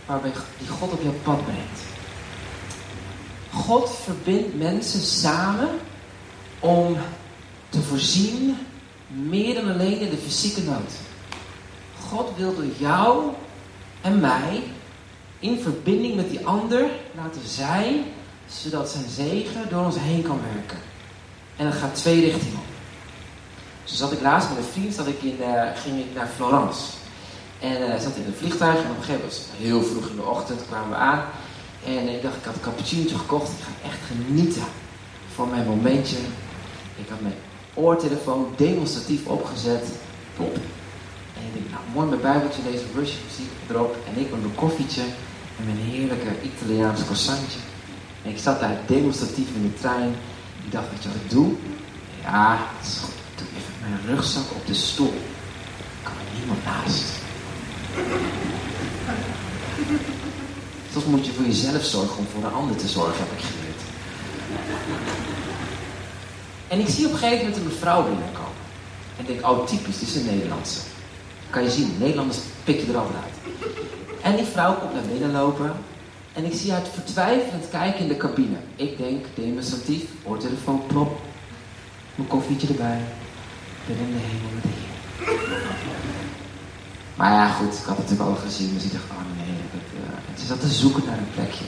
[0.05, 1.81] waarbij die God op jouw pad brengt.
[3.53, 5.69] God verbindt mensen samen
[6.59, 6.97] om
[7.69, 8.57] te voorzien
[9.07, 10.93] meer dan alleen in de fysieke nood.
[12.09, 13.31] God wil door jou
[14.01, 14.63] en mij
[15.39, 18.03] in verbinding met die ander laten zijn,
[18.51, 20.77] zodat zijn zegen door ons heen kan werken.
[21.55, 22.63] En dat gaat twee richtingen op.
[23.83, 26.81] Zo zat ik laatst met een vriend, zat ik in, uh, ging ik naar Florence.
[27.59, 30.23] En uh, zat in een vliegtuig en op een gegeven moment, heel vroeg in de
[30.23, 31.23] ochtend, kwamen we aan.
[31.85, 33.49] En ik dacht, ik had een cappuccino gekocht.
[33.49, 34.63] Ik ga echt genieten
[35.33, 36.17] van mijn momentje.
[36.95, 37.35] Ik had mijn
[37.73, 39.87] oortelefoon demonstratief opgezet.
[40.37, 40.55] Top.
[41.35, 43.95] En ik denk, nou mooi mijn bijbeltje, deze worship muziek erop.
[44.07, 45.01] En ik met mijn koffietje
[45.57, 47.59] en mijn heerlijke Italiaans croissantje.
[48.23, 50.15] En ik zat daar demonstratief in de trein.
[50.65, 51.53] Ik dacht, weet je wat ik doe?
[52.23, 55.13] Ja, ik doe even mijn rugzak op de stoel.
[55.13, 57.03] Er kan er niemand naast.
[60.91, 63.81] Soms moet je voor jezelf zorgen om voor een ander te zorgen, heb ik geleerd.
[66.67, 68.49] En ik zie op een gegeven moment een mevrouw binnenkomen.
[69.17, 70.79] En denk, oh typisch, dit is een Nederlandse.
[71.49, 73.53] Kan je zien, Nederlanders pik je er altijd uit.
[74.21, 75.73] En die vrouw komt naar binnen lopen.
[76.39, 78.57] En ik zie haar vertwijfelend kijken in de cabine.
[78.75, 81.21] Ik denk, demonstratief, oortelefoon, plop.
[82.15, 83.01] Mijn koffietje erbij.
[83.79, 84.87] Ik ben in de hemel met Heer.
[87.15, 88.73] Maar ja, goed, ik had het natuurlijk al gezien.
[88.73, 89.55] Dus ik dacht, oh nee.
[89.73, 90.31] Dat, uh...
[90.31, 91.65] En ze zat te zoeken naar een plekje.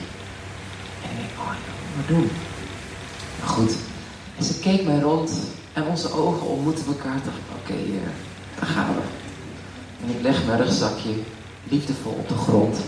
[1.02, 2.30] En ik dacht, oh, wat doen?
[3.38, 3.72] Maar goed.
[4.38, 5.32] En ze keek mij rond.
[5.72, 7.20] En onze ogen ontmoetten elkaar.
[7.24, 8.00] dacht ik, oké, okay,
[8.58, 9.02] daar gaan we.
[10.04, 11.14] En ik leg mijn rugzakje
[11.64, 12.78] liefdevol op de grond.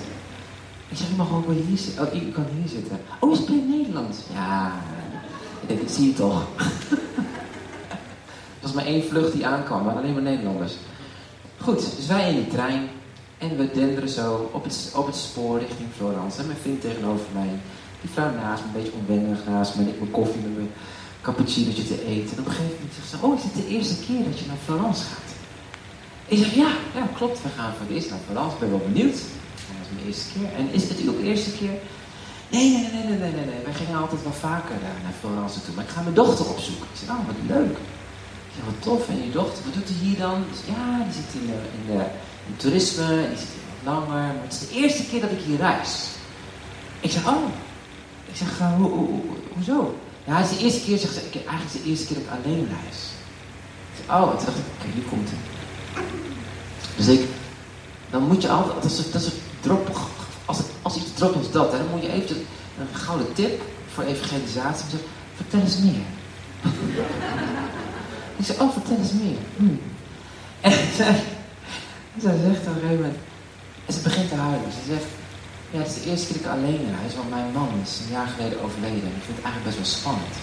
[0.89, 2.07] Ik zeg, je mag ook wel hier zitten.
[2.07, 3.01] Oh, je kan hier zitten.
[3.21, 4.19] Oh, je spreekt Nederlands.
[4.33, 4.73] Ja,
[5.61, 6.47] ik denk, ik zie je toch.
[8.65, 10.73] Er was maar één vlucht die aankwam, maar alleen maar Nederlanders.
[11.59, 12.89] Goed, dus wij in die trein.
[13.39, 16.41] En we denderen zo op het, op het spoor richting Florence.
[16.41, 17.49] En mijn vriend tegenover mij.
[18.01, 19.83] Die vrouw naast me, een beetje onwennig naast me.
[19.83, 20.71] En ik mijn koffie met mijn
[21.21, 22.37] cappuccinootje te eten.
[22.37, 24.47] En op een gegeven moment zegt ze, oh, is dit de eerste keer dat je
[24.47, 25.31] naar Florence gaat?
[26.27, 27.43] Ik zeg, ja, ja, klopt.
[27.43, 28.55] We gaan voor het eerst naar Florence.
[28.55, 29.19] Ik ben wel benieuwd.
[29.95, 30.49] Mijn eerste keer.
[30.59, 31.75] En is het ook de eerste keer?
[32.55, 33.65] Nee, nee, nee, nee, nee, nee, nee.
[33.65, 35.75] Wij gingen altijd wel vaker naar Florence toe.
[35.75, 36.87] Maar ik ga mijn dochter opzoeken.
[36.93, 37.77] Ik zeg, oh, wat leuk.
[38.49, 39.09] Ik zeg, wat tof.
[39.09, 40.45] En je dochter, wat doet hij hier dan?
[40.73, 42.05] Ja, die zit in, de, in, de,
[42.57, 43.07] toerisme.
[43.29, 44.09] Die zit hier wat langer.
[44.09, 45.93] Maar het is de eerste keer dat ik hier reis.
[47.01, 47.47] Ik zeg, oh.
[48.27, 49.99] Ik zeg, uh, ho, ho, ho, hoezo?
[50.25, 51.21] Ja, het is de eerste keer, zegt ze.
[51.21, 53.01] Eigenlijk is de eerste keer dat ik alleen reis.
[53.93, 54.31] Ik zeg, oh.
[54.31, 55.39] En toen dacht ik, oké, hier komt het.
[56.97, 57.29] Dus ik,
[58.11, 59.33] dan moet je altijd, dat is, dat
[60.45, 62.37] als, als iets drop is dat, dan moet je even
[62.79, 63.63] een gouden tip
[63.95, 64.91] voor evangelisatie.
[64.91, 65.01] Zeg,
[65.37, 66.05] vertel eens meer.
[68.39, 69.39] ik zeg, oh, vertel eens meer.
[69.57, 69.77] Hm.
[70.61, 71.23] En zij,
[72.19, 73.19] zij zegt op een gegeven moment,
[73.87, 74.73] en ze begint te huilen.
[74.73, 75.07] Ze zegt,
[75.71, 78.13] ja, het is de eerste keer dat ik alleen reis, want mijn man is een
[78.13, 79.09] jaar geleden overleden.
[79.09, 80.35] En ik vind het eigenlijk best wel spannend.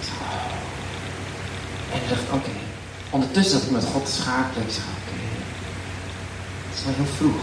[0.00, 0.58] Ik oh.
[1.92, 2.54] En ik dacht, oké.
[3.10, 4.66] Ondertussen dat ik met God te schakelen.
[4.66, 5.18] Ik zeg, oké.
[6.68, 7.42] Het is wel heel vroeg.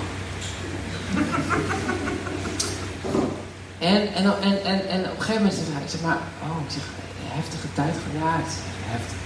[3.80, 6.72] En, en, en, en, en op een gegeven moment zeg ik zeg maar, oh, ik
[6.78, 6.84] zeg,
[7.40, 9.20] heftige tijd zeg, heftig.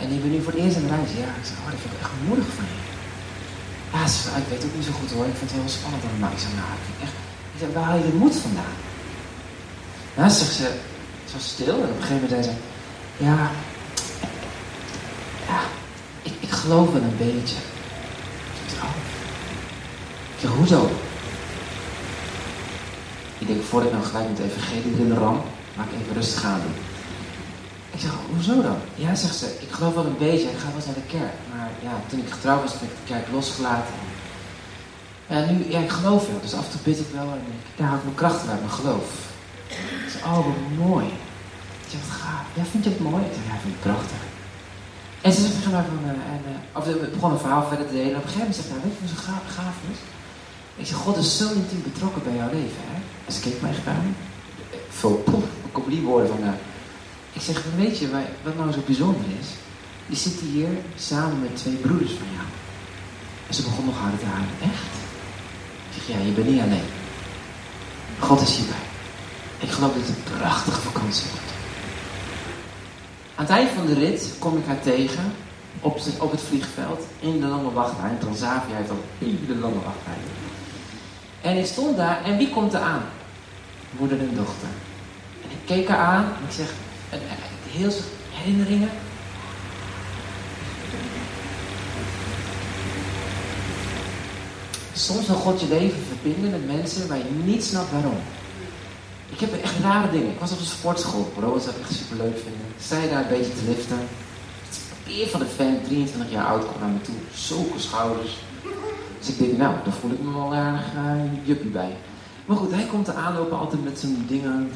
[0.00, 1.10] En ik ben nu voor het eerst aan de reis.
[1.22, 2.78] Ja, oh, dat vind ik echt moedig van je.
[3.96, 4.02] Ja,
[4.42, 6.32] ik weet ook niet zo goed hoor, ik vind het heel spannend allemaal.
[6.36, 7.16] Ik zeg, nou, ik vind echt,
[7.54, 8.76] ik zeg, waar haal je de moed vandaan?
[10.16, 10.68] Nou, zegt ze,
[11.32, 12.54] zo stil en op een gegeven moment zei ze,
[13.26, 13.38] ja,
[15.50, 15.60] ja,
[16.28, 17.58] ik, ik geloof wel een beetje.
[18.62, 19.15] Ik zeg, oh.
[20.36, 20.90] Ik zeg, hoezo?
[23.38, 25.40] Ik denk, voordat ik nou gelijk met de evangelie erin ram,
[25.76, 26.60] maak ik even rustig aan.
[27.90, 28.78] Ik zeg, hoezo dan?
[28.94, 31.36] Ja, zegt ze, ik geloof wel een beetje, ik ga wel eens naar de kerk.
[31.52, 33.94] Maar ja, toen ik getrouwd was, heb ik de kerk losgelaten.
[35.26, 37.76] En nu, ja, ik geloof wel, dus af en toe bid ik wel en ik,
[37.76, 39.08] daar haal ik mijn krachten uit, mijn geloof.
[40.04, 41.06] Ik zeg, oh, wat mooi.
[41.84, 42.46] Ik zeg, wat gaaf.
[42.54, 43.22] Ja, vind je het mooi?
[43.24, 44.22] Ik zeg, ja, vind ik prachtig.
[45.20, 48.16] En ze zegt mij van, en, uh, of we begonnen een verhaal verder te delen.
[48.20, 50.00] Op een gegeven moment zegt hij, weet je wat zo gaaf, gaaf is?
[50.76, 53.00] Ik zeg, God is zo intiem betrokken bij jouw leven, hè?
[53.26, 54.16] En ze keek mij gedaan.
[54.88, 56.48] Vol, poef, ik kom die woorden van, uh,
[57.32, 58.10] ik zeg, weet je
[58.42, 59.48] wat nou zo bijzonder is?
[60.06, 62.46] Die zitten hier samen met twee broeders van jou.
[63.48, 64.54] En ze begon nog harder te huilen.
[64.62, 64.94] Echt?
[65.94, 66.88] Ik zeg, ja, je bent niet alleen.
[68.18, 68.84] God is hierbij.
[69.58, 71.52] Ik geloof dat het een prachtige vakantie wordt.
[73.34, 75.32] Aan het eind van de rit kom ik haar tegen
[75.80, 78.16] op, op het vliegveld in de lange wachtrij.
[78.20, 80.20] Transavia heeft al hele lange wachtrij.
[81.46, 83.02] En ik stond daar en wie komt er aan?
[83.90, 84.68] Moeder en dochter.
[85.42, 86.72] En ik keek haar aan en ik zeg,
[87.70, 88.90] heel veel herinneringen.
[94.92, 98.18] Soms wil God je leven verbinden met mensen waar je niet snapt waarom.
[99.28, 100.30] Ik heb echt rare dingen.
[100.30, 101.32] Ik was op een sportschool.
[101.34, 102.66] Bro, zou ik echt super leuk vinden.
[102.80, 104.08] Zij daar een beetje te liften.
[105.08, 107.14] Eer van de fan, 23 jaar oud, kwam naar me toe.
[107.34, 108.36] Zulke schouders.
[109.18, 111.96] Dus ik denk, nou, daar voel ik me wel erg uh, juppie bij.
[112.46, 114.70] Maar goed, hij komt aanlopen altijd met zo'n dingen.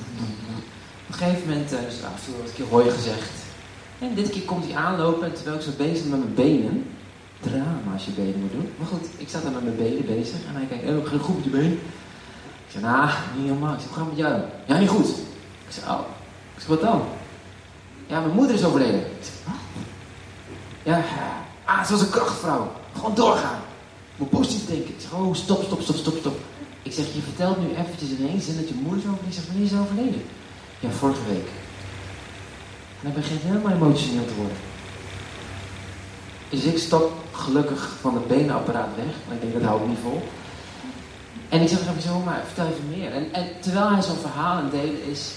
[1.06, 3.30] Op een gegeven moment, uh, dus af en een keer hooi gezegd.
[3.98, 6.86] En dit keer komt hij aanlopen en terwijl ik zo bezig ben met mijn benen.
[7.40, 8.72] Drama als je benen moet doen.
[8.78, 11.34] Maar goed, ik zat dan met mijn benen bezig en hij kijkt, oh, geen goed
[11.34, 11.72] met je been.
[12.66, 13.74] Ik zei, nou, niet helemaal.
[13.74, 14.40] Ik zei, hoe met jou?
[14.66, 15.08] Ja, niet goed.
[15.66, 16.00] Ik zei, oh.
[16.54, 17.02] Ik zei, wat dan?
[18.06, 19.00] Ja, mijn moeder is overleden.
[19.00, 19.54] Ik wat?
[20.82, 21.04] Ja,
[21.64, 22.72] ah, ze was een krachtvrouw.
[22.94, 23.58] Gewoon doorgaan.
[24.20, 24.94] Moet positief denken.
[25.12, 26.38] Oh, stop, stop, stop, stop, stop.
[26.82, 29.28] Ik zeg, je vertelt nu eventjes in één zin dat je moeder is overleden.
[29.28, 30.22] Ik zeg, wanneer is ze overleden?
[30.80, 31.48] Ja, vorige week.
[32.98, 34.56] En dan begint helemaal emotioneel te worden.
[36.48, 39.14] Dus ik stop gelukkig van het benenapparaat weg.
[39.26, 40.22] Maar ik denk, dat hou ik niet vol.
[41.48, 43.12] En ik zeg zo, maar vertel even meer.
[43.12, 45.30] En, terwijl hij zo'n verhaal aan het is,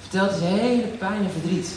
[0.00, 1.74] vertelt hij zijn hele pijn en verdriet.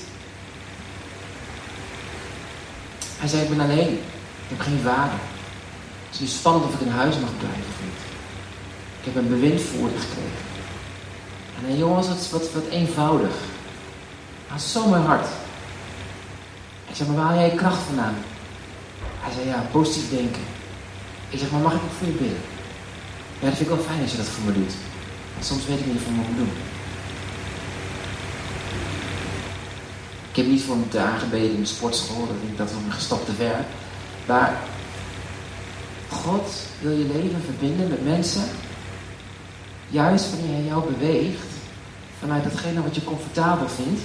[3.17, 3.93] Hij zei, ik ben alleen.
[4.43, 5.19] Ik heb geen vader.
[6.10, 8.08] Het is nu spannend of ik in huis mag blijven of.
[9.00, 10.48] Ik heb een bewindvoerder gekregen.
[11.58, 13.36] En een jongen was wat, wat, wat eenvoudig.
[14.48, 15.28] Hij zo mijn hart.
[16.89, 18.15] Ik zeg, maar waar haal jij kracht vandaan?
[19.19, 20.41] Hij zei, ja, positief denken.
[21.30, 22.41] Ik zeg, maar mag ik ook voor je bidden?
[23.39, 24.74] Ja, dat vind ik wel fijn als je dat voor me doet.
[25.34, 26.52] Want soms weet ik niet wat ik moet doen.
[30.30, 32.28] Ik heb niet voor moeten aangebeden in de sportschool.
[32.28, 33.65] Dat denk ik dat we gestopt te ver.
[34.26, 34.60] Maar
[36.10, 38.43] God wil je leven verbinden met mensen.
[39.89, 41.48] Juist wanneer hij jou beweegt.
[42.19, 44.02] Vanuit datgene wat je comfortabel vindt.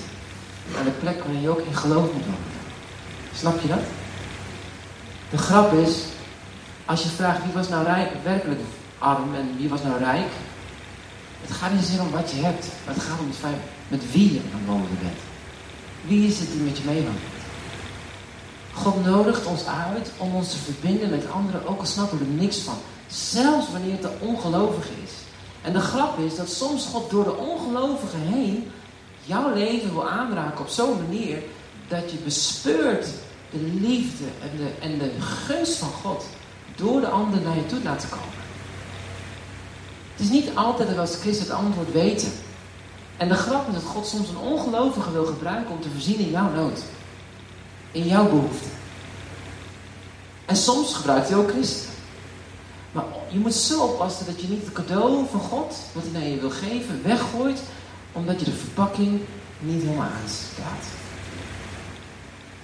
[0.75, 2.53] Naar de plek waar je ook in geloof moet worden.
[3.35, 3.83] Snap je dat?
[5.31, 5.99] De grap is.
[6.85, 7.87] Als je vraagt wie was nou
[8.23, 8.61] werkelijk
[8.99, 10.31] arm en wie was nou rijk.
[11.41, 14.13] Het gaat niet zozeer om wat je hebt, maar het gaat om het feit met
[14.13, 15.19] wie je aan het wandelen bent.
[16.07, 17.34] Wie is het die met je meewandelt?
[18.75, 22.31] God nodigt ons uit om ons te verbinden met anderen, ook al snappen we er
[22.31, 22.75] niks van.
[23.07, 25.13] Zelfs wanneer het de ongelovige is.
[25.63, 28.71] En de grap is dat soms God door de ongelovige heen
[29.25, 31.43] jouw leven wil aanraken op zo'n manier
[31.89, 33.07] dat je bespeurt
[33.51, 36.25] de liefde en de, en de gunst van God
[36.77, 38.43] door de ander naar je toe laten komen.
[40.13, 42.33] Het is niet altijd dat als christen het antwoord weten.
[43.17, 46.31] En de grap is dat God soms een ongelovige wil gebruiken om te voorzien in
[46.31, 46.83] jouw nood.
[47.95, 48.69] In jouw behoefte.
[50.45, 51.91] En soms gebruikt hij ook christen.
[52.93, 56.29] Maar je moet zo oppassen dat je niet het cadeau van God, wat hij naar
[56.29, 57.61] je wil geven, weggooit,
[58.13, 59.21] omdat je de verpakking
[59.59, 60.85] niet helemaal aanstaat.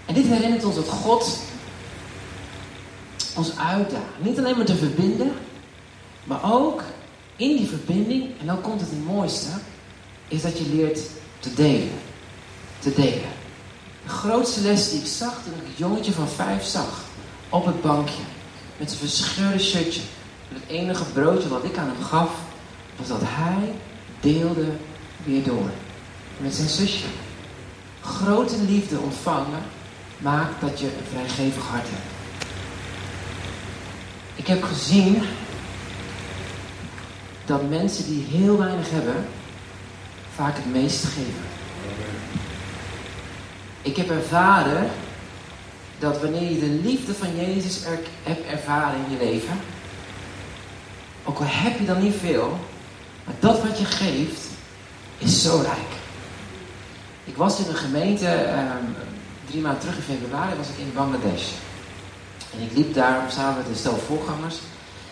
[0.06, 1.38] En dit herinnert ons dat God
[3.36, 4.04] ons uitdaagt.
[4.18, 5.32] Niet alleen maar te verbinden,
[6.24, 6.82] maar ook
[7.36, 9.48] in die verbinding, en dan komt het het mooiste,
[10.28, 11.00] is dat je leert
[11.38, 11.98] te delen.
[12.78, 13.39] Te delen.
[14.10, 17.00] De grootste les die ik zag toen ik het jongetje van vijf zag,
[17.48, 18.22] op het bankje,
[18.76, 20.00] met zijn verscheurde shirtje,
[20.48, 22.30] met het enige broodje wat ik aan hem gaf,
[22.96, 23.72] was dat hij
[24.20, 24.66] deelde
[25.24, 25.70] weer door.
[26.38, 27.06] Met zijn zusje.
[28.00, 29.62] Grote liefde ontvangen
[30.18, 32.46] maakt dat je een vrijgevig hart hebt.
[34.34, 35.22] Ik heb gezien
[37.44, 39.26] dat mensen die heel weinig hebben,
[40.34, 41.48] vaak het meest geven.
[43.82, 44.90] Ik heb ervaren
[45.98, 49.60] dat wanneer je de liefde van Jezus er, hebt ervaren in je leven,
[51.24, 52.58] ook al heb je dan niet veel,
[53.24, 54.40] Maar dat wat je geeft,
[55.18, 55.92] is zo rijk.
[57.24, 58.84] Ik was in een gemeente, ehm,
[59.44, 61.48] drie maanden terug in februari, was ik in Bangladesh.
[62.52, 64.56] En ik liep daar samen met een stel voorgangers.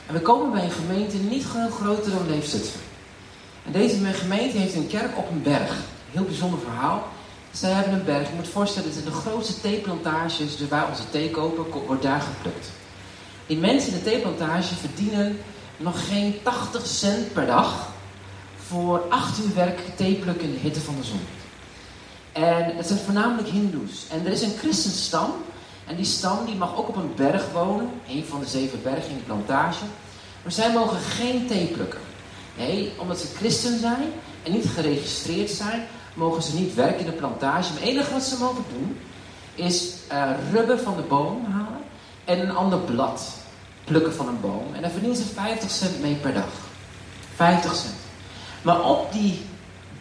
[0.07, 2.81] En we komen bij een gemeente niet heel groter dan Leefzutphen.
[3.65, 5.77] En deze gemeente heeft een kerk op een berg.
[6.13, 7.09] Heel bijzonder verhaal.
[7.51, 8.29] Zij hebben een berg.
[8.29, 10.57] Je moet voorstellen, het zijn de grootste theeplantages.
[10.57, 12.71] Dus waar onze thee kopen, wordt daar geplukt.
[13.47, 15.39] Die mensen in de theeplantage verdienen
[15.77, 17.89] nog geen 80 cent per dag
[18.67, 21.21] voor 8 uur werk theeplukken in de hitte van de zon.
[22.33, 24.07] En het zijn voornamelijk hindoes.
[24.11, 25.35] En er is een christenstam.
[25.87, 27.91] En die stam die mag ook op een berg wonen.
[28.09, 29.85] Een van de zeven bergen in de plantage.
[30.43, 32.01] Maar zij mogen geen thee plukken.
[32.57, 35.87] Nee, omdat ze christen zijn en niet geregistreerd zijn,
[36.19, 37.73] mogen ze niet werken in de plantage.
[37.73, 38.99] Maar het enige wat ze mogen doen,
[39.55, 41.83] is uh, rubber van de boom halen
[42.25, 43.29] en een ander blad
[43.85, 44.75] plukken van een boom.
[44.75, 46.51] En daar verdienen ze 50 cent mee per dag.
[47.35, 47.95] 50 cent.
[48.63, 49.47] Maar op die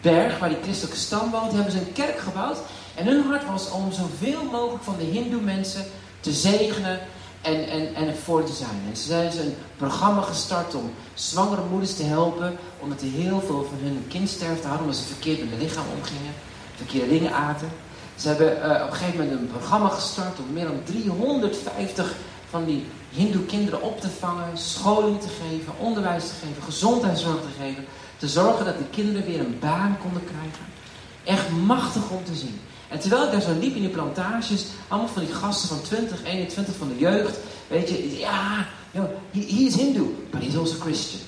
[0.00, 2.58] berg waar die christelijke stam woont, hebben ze een kerk gebouwd.
[2.94, 5.84] En hun hart was om zoveel mogelijk van de hindoe mensen
[6.20, 7.00] te zegenen
[7.48, 8.82] en, en, en voor te zijn.
[8.90, 13.66] En ze zijn een programma gestart om zwangere moeders te helpen, omdat er heel veel
[13.68, 16.32] van hun kindsterfte hadden, omdat ze verkeerd met hun lichaam omgingen,
[16.76, 17.68] verkeerde dingen aten.
[18.16, 22.14] Ze hebben uh, op een gegeven moment een programma gestart om meer dan 350
[22.50, 27.62] van die hindoe kinderen op te vangen, scholing te geven, onderwijs te geven, gezondheidszorg te
[27.62, 27.84] geven,
[28.16, 30.66] te zorgen dat de kinderen weer een baan konden krijgen.
[31.24, 32.60] Echt machtig om te zien.
[32.88, 36.24] En terwijl ik daar zo liep in die plantages, allemaal van die gasten van 20,
[36.24, 38.66] 21 van de jeugd, weet je, ja,
[39.30, 41.22] hij is hindoe, maar is also Christian.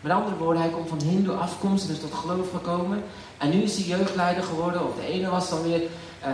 [0.00, 3.02] Met andere woorden, hij komt van hindoe afkomst en is tot geloof gekomen.
[3.38, 5.88] En nu is hij jeugdleider geworden, of de ene was dan weer uh,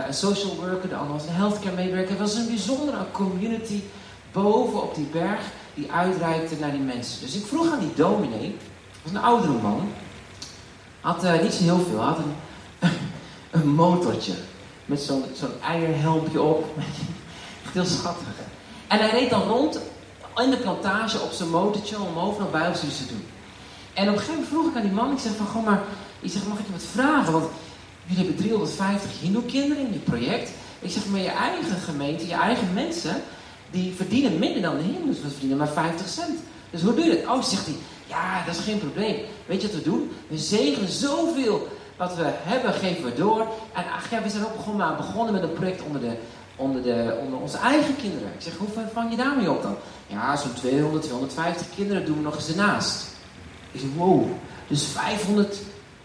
[0.07, 2.09] een social worker, de andere was een healthcare medewerker.
[2.09, 3.81] Het was een bijzondere community
[4.31, 5.41] boven op die berg
[5.73, 7.21] die uitreikte naar die mensen.
[7.21, 8.57] Dus ik vroeg aan die dominee,
[9.03, 9.89] was een oudere man,
[11.01, 12.33] had uh, niet zo heel veel, had een,
[13.61, 14.33] een motortje
[14.91, 16.65] met zo'n zo'n eierhelmpje op.
[17.73, 18.27] heel schattig.
[18.87, 19.79] En hij reed dan rond
[20.43, 23.25] in de plantage op zijn motortje om overal bijbelstudies te doen.
[23.93, 25.81] En op een gegeven moment vroeg ik aan die man, ik zeg van, goh maar,
[26.19, 27.33] ik zeg, mag ik je wat vragen?
[27.33, 27.45] Want
[28.05, 30.51] jullie hebben 350 hindoe-kinderen in dit project.
[30.79, 33.21] Ik zeg, maar je eigen gemeente, je eigen mensen,
[33.69, 35.21] die verdienen minder dan de hindoes.
[35.21, 36.39] We verdienen maar 50 cent.
[36.69, 37.35] Dus hoe doe je dat?
[37.35, 37.75] Oh, zegt hij,
[38.07, 39.15] ja, dat is geen probleem.
[39.45, 40.11] Weet je wat we doen?
[40.27, 41.67] We zegenen zoveel
[42.01, 43.39] wat we hebben, geven we door.
[43.73, 46.17] En ach ja, we zijn ook begonnen, begonnen met een project onder, de,
[46.55, 48.27] onder, de, onder onze eigen kinderen.
[48.27, 49.75] Ik zeg, hoeveel vang je daarmee op dan?
[50.07, 53.07] Ja, zo'n 200, 250 kinderen doen we nog eens ernaast.
[53.71, 54.25] Ik zeg, wow,
[54.67, 55.57] dus 500,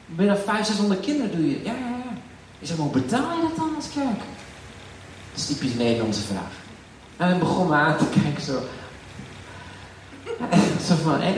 [0.07, 1.65] bijna 500, 600 kinderen doe je.
[1.65, 2.13] Ja, ja, ja.
[2.59, 4.19] Ik zeg, hoe betaal je dat dan als kerk?
[5.31, 6.53] Dat is typisch Nederlandse vraag.
[7.17, 8.61] En ik begon me aan te kijken zo.
[10.89, 11.35] zo van, en,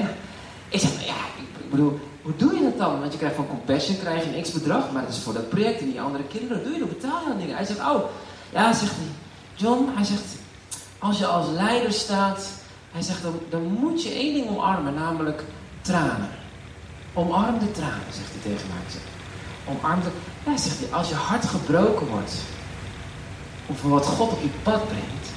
[0.69, 3.01] ik zeg, ja, ik bedoel, hoe doe je dat dan?
[3.01, 5.81] Want je krijgt van Compassion krijg je een x-bedrag, maar dat is voor dat project
[5.81, 6.57] en die andere kinderen.
[6.57, 6.89] Wat doe je dan?
[6.89, 7.57] Betaal je dan dingen?
[7.57, 8.05] Hij zegt, oh,
[8.53, 9.07] ja, zegt hij.
[9.55, 10.25] John, hij zegt,
[10.99, 12.49] als je als leider staat,
[12.93, 15.45] hij zegt, dan, dan moet je één ding omarmen, namelijk
[15.81, 16.29] tranen.
[17.15, 19.75] Omarm de tranen, zegt hij tegen mij.
[19.75, 20.11] Omarm de...
[20.51, 22.35] Ja, zegt als je hart gebroken wordt,
[23.71, 25.29] over wat God op je pad brengt,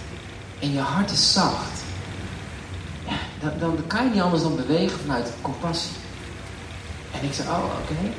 [0.60, 1.84] en je hart is zacht,
[3.40, 6.01] dan, dan kan je niet anders dan bewegen vanuit compassie.
[7.12, 8.14] En ik zei, oh, oké.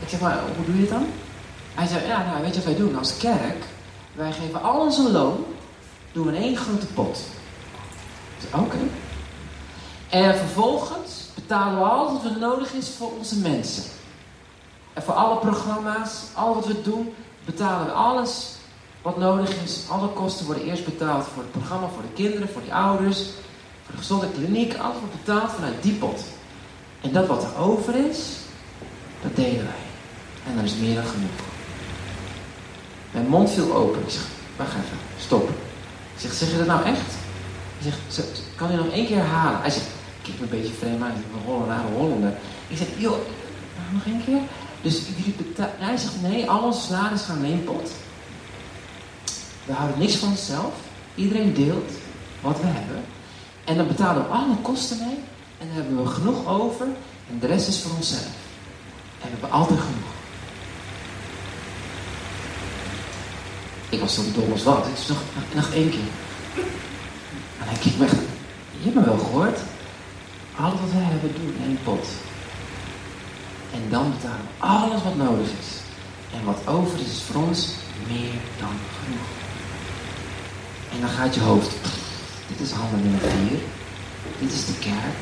[0.00, 1.06] Ik zeg, maar hoe doe je het dan?
[1.74, 3.64] Hij zei, ja, nou, weet je wat wij doen als kerk?
[4.12, 5.44] Wij geven al onze loon,
[6.12, 7.18] doen we in één grote pot.
[8.38, 8.78] Ik zei, oké.
[10.08, 13.82] En vervolgens betalen we alles wat nodig is voor onze mensen.
[14.92, 18.54] En voor alle programma's, al wat we doen, betalen we alles
[19.02, 19.84] wat nodig is.
[19.90, 23.18] Alle kosten worden eerst betaald voor het programma, voor de kinderen, voor de ouders,
[23.82, 24.78] voor de gezonde kliniek.
[24.78, 26.24] Alles wordt betaald vanuit die pot.
[27.00, 28.18] En dat wat er over is,
[29.22, 29.84] dat delen wij.
[30.46, 31.30] En dat is meer dan genoeg.
[33.10, 34.00] Mijn mond viel open.
[34.02, 34.22] Ik zeg,
[34.56, 35.48] wacht even, stop.
[35.48, 37.10] Ik zeg, zeg je dat nou echt?
[37.78, 39.60] Hij zegt, kan je nog één keer herhalen?
[39.60, 39.86] Hij zegt,
[40.22, 42.32] kijk me een beetje vreemd aan, ik ben een Hollander.
[42.68, 43.18] Ik zeg, joh,
[43.92, 44.40] nog één keer?
[44.82, 45.72] Dus jullie betalen...
[45.78, 47.90] Hij zegt, nee, al onze salarissen gaan in één pot.
[49.64, 50.72] We houden niks van onszelf.
[51.14, 51.90] Iedereen deelt
[52.40, 53.04] wat we hebben.
[53.64, 55.18] En dan betalen we alle kosten mee.
[55.60, 56.86] En dan hebben we genoeg over.
[57.30, 58.34] En de rest is voor onszelf.
[59.20, 60.12] En we hebben altijd genoeg.
[63.88, 64.86] Ik was zo dom als wat.
[64.86, 66.10] Ik zei nog, nog één keer.
[67.58, 68.14] En hij kijkt me echt.
[68.14, 69.58] Je hebt me wel gehoord.
[70.56, 72.06] Alles wat we hebben doen in pot.
[73.72, 75.70] En dan betalen we alles wat nodig is.
[76.34, 77.68] En wat over is, is voor ons
[78.08, 79.28] meer dan genoeg.
[80.92, 81.70] En dan gaat je hoofd.
[82.48, 83.79] Dit is nummer 4.
[84.38, 85.16] Dit is de kerk.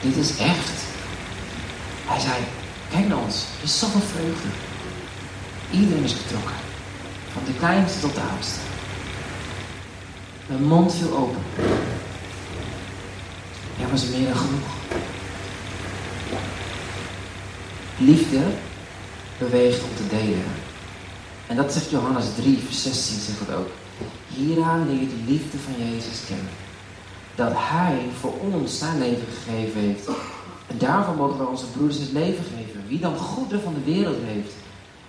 [0.00, 0.82] Dit is echt.
[2.04, 2.34] Hij zei,
[2.90, 4.48] kijk naar ons, er is zoveel vreugde.
[5.70, 6.54] Iedereen is betrokken.
[7.32, 8.60] Van de kleinste tot de oudste.
[10.46, 11.42] Mijn mond viel open.
[13.76, 14.68] Ja, was meer dan genoeg.
[17.98, 18.42] Liefde
[19.38, 20.44] beweegt om te delen.
[21.46, 23.70] En dat zegt Johannes 3, vers 16, zegt dat ook.
[24.28, 26.63] Hieraan leer je de liefde van Jezus kennen.
[27.34, 30.08] Dat Hij voor ons zijn leven gegeven heeft.
[30.66, 32.84] En daarvoor mogen we onze broeders het leven geven.
[32.88, 34.52] Wie dan goederen van de wereld heeft,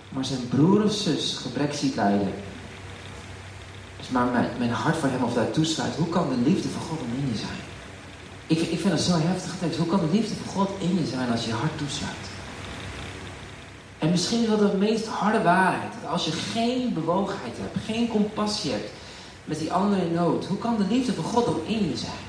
[0.09, 2.33] maar zijn broer of zus gebrek ziet lijden.
[3.97, 5.95] Dus maar mijn, mijn hart voor hem of daar toesluit.
[5.95, 7.59] Hoe kan de liefde van God in je zijn?
[8.47, 9.77] Ik, ik vind dat zo heftig tekst.
[9.77, 12.25] Hoe kan de liefde van God in je zijn als je hart toesluit?
[13.97, 15.93] En misschien is dat de meest harde waarheid.
[16.01, 18.89] Dat als je geen bewogenheid hebt, geen compassie hebt
[19.45, 20.45] met die andere in nood.
[20.45, 22.23] Hoe kan de liefde van God dan in je zijn?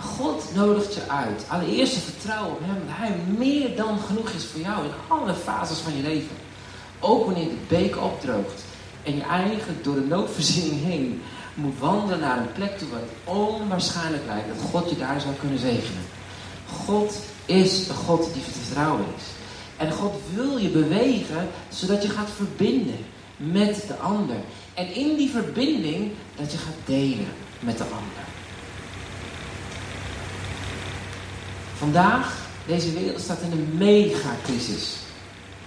[0.00, 1.44] God nodigt je uit.
[1.48, 2.74] Allereerst vertrouw op Hem.
[2.86, 6.36] Dat Hij meer dan genoeg is voor jou in alle fases van je leven.
[7.00, 8.62] Ook wanneer de beek opdroogt.
[9.02, 11.22] En je eigenlijk door de noodvoorziening heen
[11.54, 15.34] moet wandelen naar een plek toe waar het onwaarschijnlijk lijkt dat God je daar zou
[15.34, 16.02] kunnen zegenen.
[16.86, 19.24] God is een God die te vertrouwen is.
[19.76, 22.98] En God wil je bewegen zodat je gaat verbinden
[23.36, 24.36] met de ander.
[24.74, 28.24] En in die verbinding dat je gaat delen met de ander.
[31.76, 34.96] Vandaag, deze wereld staat in een megacrisis.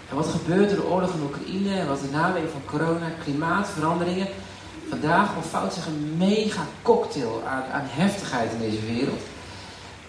[0.10, 4.28] En wat gebeurt er de oorlog in Oekraïne en wat de nawegen van corona, klimaatveranderingen.
[4.90, 9.22] Vandaag ontvouwt zich een mega cocktail aan, aan heftigheid in deze wereld.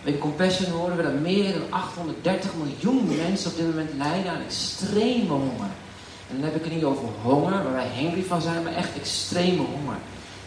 [0.03, 4.43] Met Compassion horen we dat meer dan 830 miljoen mensen op dit moment lijden aan
[4.43, 5.71] extreme honger.
[6.31, 8.97] En dan heb ik het niet over honger, waar wij hangry van zijn, maar echt
[8.97, 9.97] extreme honger.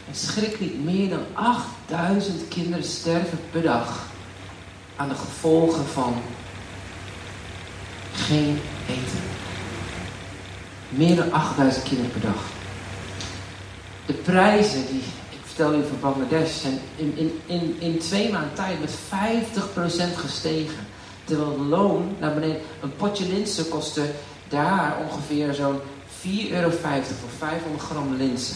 [0.07, 4.05] En schrik niet, meer dan 8000 kinderen sterven per dag
[4.95, 6.13] aan de gevolgen van
[8.13, 8.59] geen
[8.89, 9.23] eten.
[10.89, 12.43] Meer dan 8000 kinderen per dag.
[14.05, 15.03] De prijzen die
[15.43, 18.93] vertel je van Bangladesh, zijn in, in, in, in twee maanden tijd met
[20.13, 20.87] 50% gestegen.
[21.23, 24.11] Terwijl het loon naar beneden, een potje linzen kostte
[24.49, 25.79] daar ongeveer zo'n
[26.25, 28.55] 4,50 euro voor 500 gram linzen.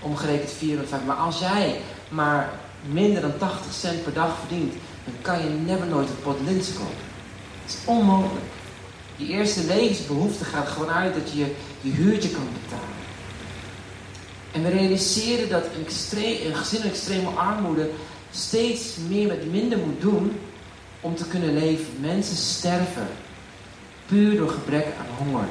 [0.00, 0.84] Omgerekend 4,50 euro.
[1.06, 2.50] Maar als jij maar
[2.92, 4.72] minder dan 80 cent per dag verdient,
[5.04, 7.06] dan kan je never nooit een pot linzen kopen.
[7.64, 8.44] Dat is onmogelijk.
[9.16, 12.96] Die eerste levensbehoefte gaat gewoon uit dat je je huurtje kan betalen.
[14.52, 15.86] En we realiseren dat een,
[16.46, 17.90] een gezin in extreme armoede
[18.30, 20.40] steeds meer met minder moet doen
[21.00, 21.86] om te kunnen leven.
[22.00, 23.08] Mensen sterven
[24.08, 25.48] puur door gebrek aan honger.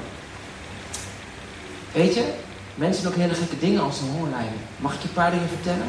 [1.92, 2.34] Weet je,
[2.76, 4.60] mensen doen ook hele gekke dingen als ze honger lijden.
[4.78, 5.88] Mag ik je een paar dingen vertellen?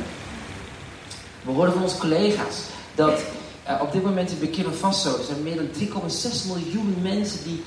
[1.42, 2.56] We horen van onze collega's
[2.94, 3.20] dat
[3.68, 5.68] uh, op dit moment in Burkina Faso zijn meer dan
[6.10, 7.64] 3,6 miljoen mensen die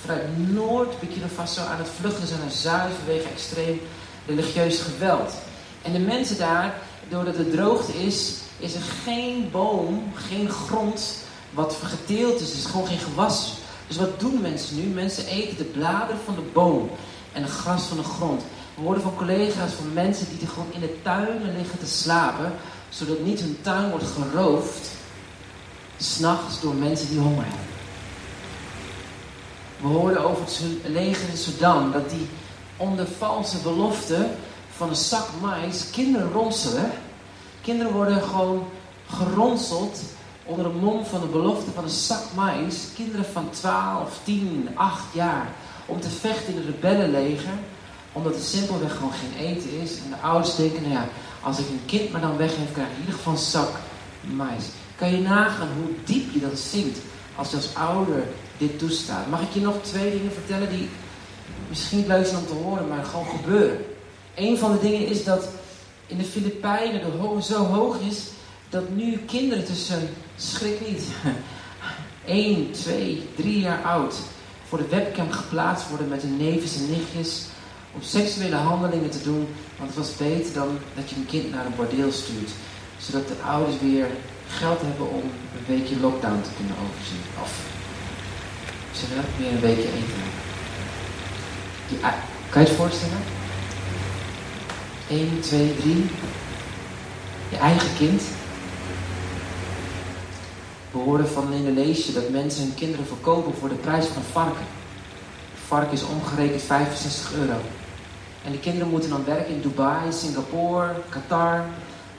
[0.00, 3.80] vanuit Noord Burkina Faso aan het vluchten zijn naar zuid vanwege extreem
[4.26, 5.34] religieus geweld.
[5.82, 6.74] En de mensen daar,
[7.08, 11.16] doordat het droogte is, is er geen boom, geen grond
[11.50, 12.50] wat geteeld is.
[12.50, 13.59] Er is gewoon geen gewas.
[13.90, 14.82] Dus wat doen mensen nu?
[14.82, 16.90] Mensen eten de bladeren van de boom
[17.32, 18.42] en het gras van de grond.
[18.74, 22.52] We horen van collega's, van mensen die er gewoon in de tuinen liggen te slapen,
[22.88, 24.90] zodat niet hun tuin wordt geroofd,
[25.96, 27.66] s'nachts door mensen die honger hebben.
[29.80, 30.62] We hoorden over het
[30.92, 32.28] leger in Sudan, dat die
[32.76, 34.26] onder valse belofte
[34.76, 36.90] van een zak mais kinderen ronselen.
[37.62, 38.68] Kinderen worden gewoon
[39.08, 40.00] geronseld
[40.50, 42.86] onder de mom van de belofte van een zak mais.
[42.94, 45.48] Kinderen van 12, 10, 8 jaar.
[45.86, 47.52] Om te vechten in het rebellenleger.
[48.12, 49.98] Omdat er simpelweg gewoon geen eten is.
[50.04, 51.08] En de ouders denken, nou ja,
[51.42, 53.70] als ik een kind maar dan weggeef, krijg ik in ieder geval een zak
[54.20, 54.64] mais.
[54.96, 56.98] Kan je nagaan hoe diep je dat zingt
[57.36, 58.24] als je als ouder
[58.58, 59.26] dit toestaat.
[59.30, 60.88] Mag ik je nog twee dingen vertellen die
[61.68, 63.78] misschien niet leuk om te horen, maar gewoon gebeuren.
[64.34, 65.48] Een van de dingen is dat
[66.06, 68.22] in de Filipijnen de honger zo hoog is
[68.70, 70.08] dat nu kinderen tussen,
[70.40, 71.02] schrik niet,
[72.24, 74.14] 1, 2, 3 jaar oud
[74.68, 77.44] voor de webcam geplaatst worden met hun neefjes en nichtjes
[77.92, 81.66] om seksuele handelingen te doen, want het was beter dan dat je een kind naar
[81.66, 82.50] een bordeel stuurt,
[82.98, 84.06] zodat de ouders weer
[84.48, 85.22] geld hebben om
[85.56, 87.22] een weekje lockdown te kunnen overzien.
[87.42, 87.52] Of
[88.92, 90.30] zodat weer een weekje eten
[92.50, 93.18] kan je het voorstellen?
[95.08, 96.04] 1, 2, 3.
[97.48, 98.22] Je eigen kind.
[100.90, 104.66] We horen van Indonesië dat mensen hun kinderen verkopen voor de prijs van een varken.
[105.54, 107.56] Een varken is omgerekend 65 euro.
[108.44, 111.64] En de kinderen moeten dan werken in Dubai, Singapore, Qatar.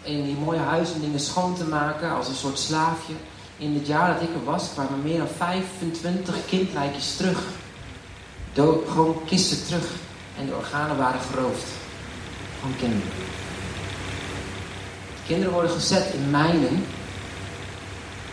[0.02, 3.14] In die mooie huizen om dingen schoon te maken als een soort slaafje.
[3.58, 7.40] In het jaar dat ik er was, kwamen meer dan 25 kindlijkjes terug.
[8.54, 9.86] Gewoon kisten terug.
[10.40, 11.68] En de organen waren geroofd.
[12.62, 13.08] Van kinderen.
[15.26, 16.86] Kinderen worden gezet in mijnen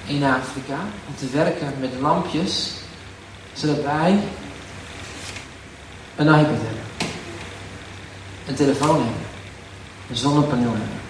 [0.09, 0.79] in Afrika
[1.09, 2.73] om te werken met lampjes,
[3.53, 4.19] zodat wij
[6.17, 6.85] een iPad hebben,
[8.47, 9.27] een telefoon hebben,
[10.11, 11.01] een zonnepaneel hebben,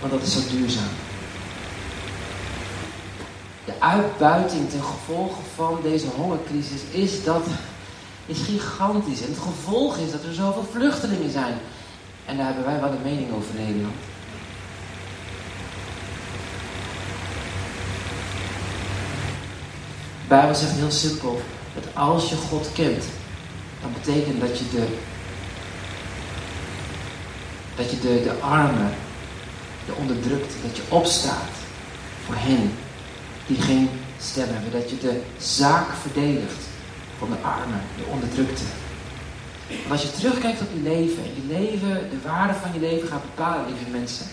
[0.00, 0.92] want dat is zo duurzaam.
[3.64, 7.46] De uitbuiting ten gevolge van deze hongercrisis is dat
[8.26, 9.22] is gigantisch.
[9.22, 11.54] En het gevolg is dat er zoveel vluchtelingen zijn.
[12.24, 13.94] En daar hebben wij wel een mening over in Nederland.
[20.38, 21.40] Bijbel zegt heel simpel
[21.74, 23.04] dat als je God kent,
[23.80, 24.86] dan betekent dat je de,
[27.76, 28.90] dat je de, de armen,
[29.86, 31.52] de onderdrukte, dat je opstaat
[32.24, 32.74] voor hen
[33.46, 34.80] die geen stem hebben.
[34.80, 36.62] Dat je de zaak verdedigt
[37.18, 38.64] van de armen, de onderdrukte.
[39.68, 43.08] Want als je terugkijkt op je leven en je leven, de waarde van je leven
[43.08, 44.26] gaat bepalen, lieve mensen,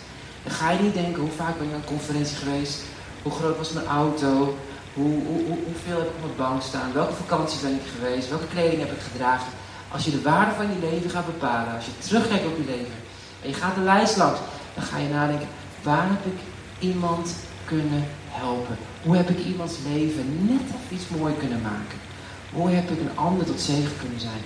[0.44, 2.82] dan ga je niet denken hoe vaak ben ik naar een conferentie geweest,
[3.24, 4.58] hoe groot was mijn auto,
[5.00, 8.30] hoe, hoe, hoe, hoeveel heb ik op mijn bank staan, welke vakantie ben ik geweest,
[8.30, 9.52] welke kleding heb ik gedragen.
[9.92, 12.98] Als je de waarde van je leven gaat bepalen, als je terugkijkt op je leven
[13.42, 14.40] en je gaat de lijst langs,
[14.76, 15.48] dan ga je nadenken,
[15.84, 16.40] waar heb ik
[16.80, 17.36] iemand
[17.66, 18.78] kunnen helpen?
[19.04, 22.00] Hoe heb ik iemands leven net iets mooi kunnen maken?
[22.54, 24.44] Hoe heb ik een ander tot zegen kunnen zijn?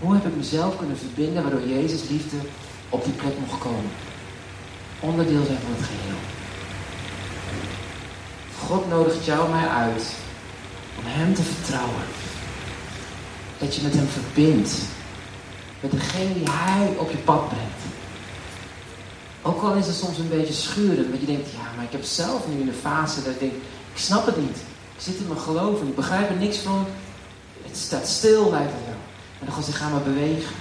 [0.00, 2.36] Hoe heb ik mezelf kunnen verbinden waardoor Jezus liefde
[2.88, 3.90] op die plek mocht komen?
[5.00, 6.43] Onderdeel zijn van het geheel.
[8.74, 10.02] God nodigt jou mij uit
[10.98, 12.04] om Hem te vertrouwen.
[13.58, 14.72] Dat je met Hem verbindt.
[15.80, 17.82] Met degene die Hij op je pad brengt.
[19.42, 22.04] Ook al is het soms een beetje schurend, want je denkt, ja, maar ik heb
[22.04, 23.52] zelf nu in de fase dat ik denk,
[23.92, 24.58] ik snap het niet.
[24.96, 26.86] Ik zit in mijn geloof ik begrijp er niks van.
[27.62, 29.02] Het staat stil, lijkt het wel.
[29.38, 30.54] En dan God zegt, ga maar bewegen.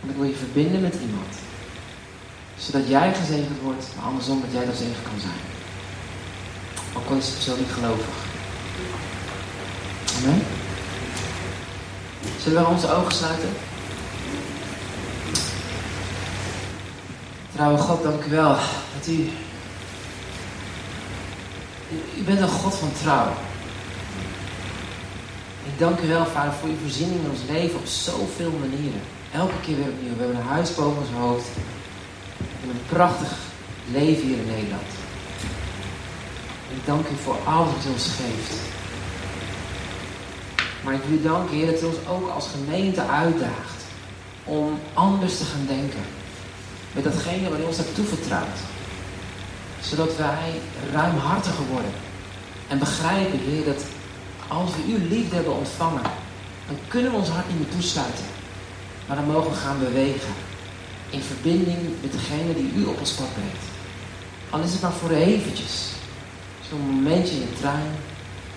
[0.00, 1.34] Want ik wil je verbinden met iemand.
[2.58, 5.49] Zodat jij gezegend wordt, maar andersom dat jij dan zegen kan zijn.
[6.96, 8.14] Ook al is de niet gelovig.
[10.16, 10.42] Amen.
[12.42, 13.48] Zullen we onze ogen sluiten?
[17.54, 18.56] Trouwe God, dank u wel
[18.94, 19.30] dat u.
[22.18, 23.32] U bent een God van trouw.
[25.64, 29.00] Ik dank u wel, Vader, voor uw voorziening in ons leven op zoveel manieren.
[29.32, 30.16] Elke keer weer opnieuw.
[30.16, 31.48] We hebben een huis boven ons hoofd.
[32.62, 33.32] En een prachtig
[33.92, 34.99] leven hier in Nederland.
[36.76, 38.54] Ik dank u voor alles wat u ons geeft.
[40.84, 43.80] Maar ik wil u danken, Heer, dat u ons ook als gemeente uitdaagt
[44.44, 46.04] om anders te gaan denken.
[46.92, 48.58] Met datgene wat u ons hebt toevertrouwd.
[49.80, 50.52] Zodat wij
[50.92, 51.92] ruimhartiger worden.
[52.68, 53.84] En begrijpen, Heer, dat
[54.48, 56.02] als we uw liefde hebben ontvangen,
[56.66, 58.24] dan kunnen we ons hart niet meer toesluiten.
[59.06, 60.34] Maar dan mogen we gaan bewegen.
[61.10, 63.64] In verbinding met degene die u op ons pad brengt.
[64.50, 65.98] Al is het maar voor eventjes.
[66.70, 67.90] Zo'n momentje in de trein.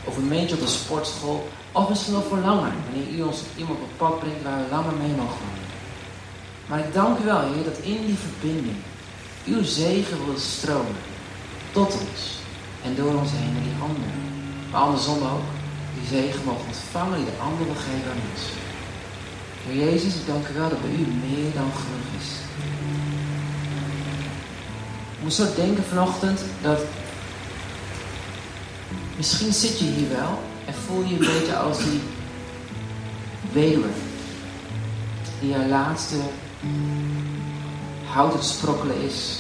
[0.03, 1.49] Of een momentje op de sportschool.
[1.71, 2.73] Of misschien wel voor langer.
[2.85, 5.71] Wanneer u ons iemand op pad brengt waar we langer mee mogen wandelen.
[6.67, 8.77] Maar ik dank u wel, Heer, dat in die verbinding
[9.45, 10.99] uw zegen wil stromen.
[11.71, 12.21] Tot ons.
[12.83, 14.13] En door ons heen naar die anderen.
[14.71, 15.47] Maar andersom ook.
[15.99, 18.43] Die zegen mogen ontvangen die de ander wil geven aan ons.
[19.65, 22.29] Heer Jezus, ik dank u wel dat bij u meer dan genoeg is.
[25.15, 26.79] Ik moest zo denken vanochtend dat
[29.17, 32.01] misschien zit je hier wel en voel je een beetje als die
[33.51, 33.89] weduwe
[35.43, 36.15] die haar laatste
[38.05, 39.39] hout het sprokkelen is.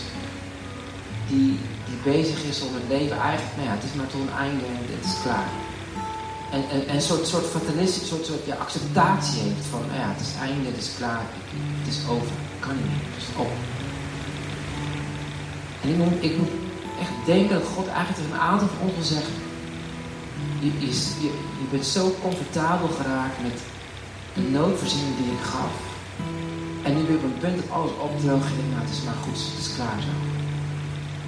[1.27, 4.37] Die, die bezig is om het leven eigenlijk, nou ja, het is maar tot een
[4.45, 5.49] einde en het is klaar.
[6.51, 10.09] En, en, en een soort, soort fatalistisch, soort, soort ja, acceptatie heeft van, nou ja,
[10.15, 11.25] het is einde, het is klaar,
[11.79, 13.53] het is over, kan niet meer, het is op.
[15.81, 16.53] En ik moet, ik moet
[17.03, 19.09] echt denken dat God eigenlijk tegen een aantal van ons
[20.63, 23.57] je, je, bent zo comfortabel geraakt met
[24.33, 25.75] de noodvoorziening die ik gaf.
[26.83, 28.53] En nu ik op een punt dat alles opdroogt.
[28.61, 30.15] En nou, het is maar goed, het is klaar zo.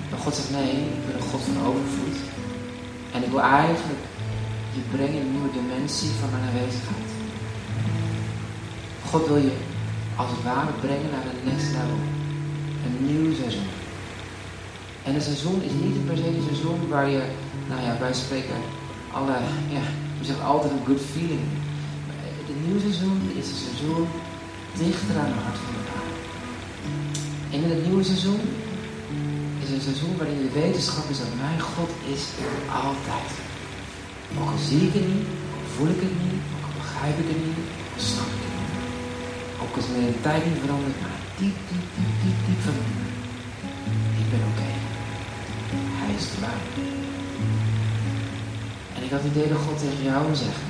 [0.09, 2.19] Maar God zegt, nee, ik ben een God van overvloed.
[3.13, 4.03] En ik wil eigenlijk
[4.75, 7.09] je brengen in een nieuwe dimensie van mijn aanwezigheid.
[9.09, 9.55] God wil je
[10.15, 11.99] als het ware brengen naar een next level.
[12.85, 13.69] Een nieuw seizoen.
[15.05, 17.21] En een seizoen is niet per se een seizoen waar je,
[17.69, 18.59] nou ja, wij spreken
[19.17, 19.37] alle,
[19.75, 19.83] ja,
[20.19, 21.45] we zeggen altijd een good feeling.
[22.49, 24.07] Het nieuwe seizoen is een seizoen
[24.83, 26.09] dichter aan het hart van elkaar.
[27.53, 28.43] En in het nieuwe seizoen
[29.63, 33.31] is een seizoen waarin je wetenschap is dat mijn God is er altijd.
[34.39, 37.41] Ook zie ik het niet, ook voel ik het niet, ook al begrijp ik het
[37.45, 38.73] niet, ook al snap ik het niet.
[39.61, 42.77] Ook als de tijd niet verandert, maar diep, diep, diep, diep, diep van.
[44.21, 44.69] Ik ben oké.
[45.99, 46.59] Hij is erbij.
[46.75, 47.14] En
[49.05, 50.69] ik had die hele God tegen jou zeggen.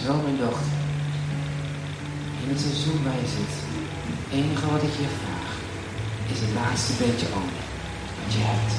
[0.00, 0.72] Zo mijn dochter.
[2.42, 3.54] In het seizoen waar je zit.
[4.20, 5.50] Het enige wat ik je vraag.
[6.32, 7.66] Is het laatste beetje olie.
[8.18, 8.74] Wat je hebt.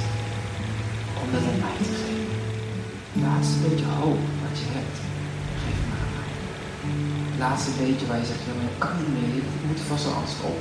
[1.21, 2.39] Om dat aan mij te geven.
[3.13, 4.97] Het laatste beetje hoop wat je hebt.
[5.61, 6.31] Geef maar aan mij.
[7.31, 8.43] Het laatste beetje waar je zegt.
[8.47, 9.31] Ja maar kan niet meer.
[9.41, 10.59] Ik moet vast wel anders op.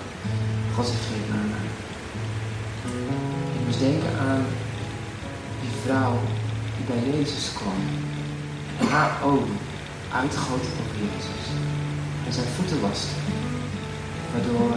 [0.74, 1.68] God zegt geef maar aan mij.
[3.56, 4.44] Ik moest denken aan
[5.62, 6.16] die vrouw
[6.76, 7.80] die bij Jezus kwam.
[8.80, 9.58] En haar ogen
[10.20, 11.44] uitgoten op Jezus.
[12.26, 13.16] En zijn voeten waste.
[14.32, 14.72] Waardoor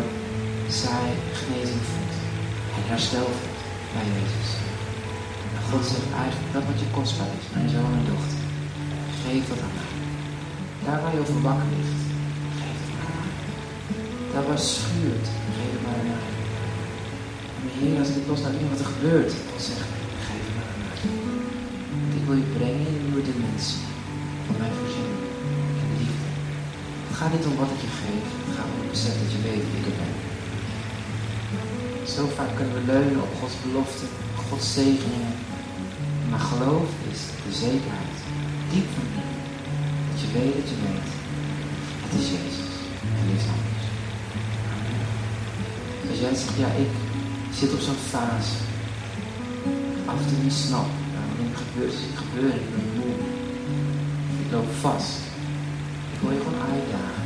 [0.81, 1.07] zij
[1.39, 2.13] genezing vond.
[2.75, 3.59] En herstel vond
[3.95, 4.49] bij Jezus.
[5.55, 8.39] En God zegt eigenlijk dat wat je kostbaar is, mijn zoon en dochter.
[9.23, 9.93] Geef dat aan mij.
[10.85, 12.01] Daar waar je over wakker ligt,
[12.59, 13.31] geef het aan mij.
[14.31, 15.27] Daar waar schuurt,
[15.57, 16.27] geef het maar aan mij.
[17.59, 20.04] En Heer, als ik los naar wat er gebeurt, dan zeg geef
[22.25, 23.83] wil je brengen in een nieuwe dimensie
[24.45, 25.23] van mijn voorziening
[25.81, 26.29] en liefde.
[27.07, 29.41] Het gaat niet om wat ik je geef, het gaat om het besef dat je
[29.47, 30.15] weet wie ik ben.
[32.15, 34.09] Zo vaak kunnen we leunen op Gods beloften,
[34.47, 35.35] Gods zegeningen.
[36.29, 38.17] Maar geloof is de zekerheid,
[38.71, 39.41] diep van binnen,
[40.09, 41.09] dat je weet dat je weet.
[42.03, 42.71] Het is Jezus
[43.17, 43.85] en niks anders.
[46.09, 46.93] Als jij zegt, ja, ik
[47.59, 48.57] zit op zo'n fase.
[50.09, 50.89] Af en toe niet snap
[51.43, 53.15] het gebeurt, het gebeurt, ik ben moe.
[54.43, 55.15] Ik loop vast.
[56.13, 57.25] Ik wil je gewoon uitdagen.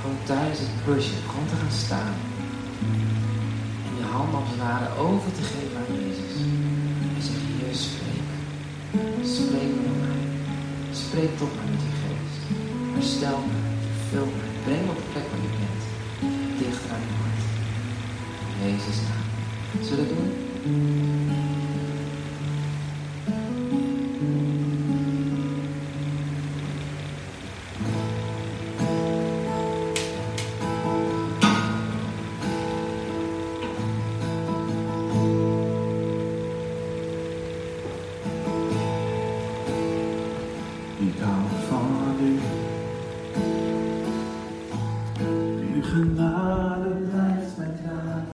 [0.00, 2.14] Gewoon tijdens het pushen, gewoon te gaan staan.
[3.86, 5.75] En je hand als het over te geven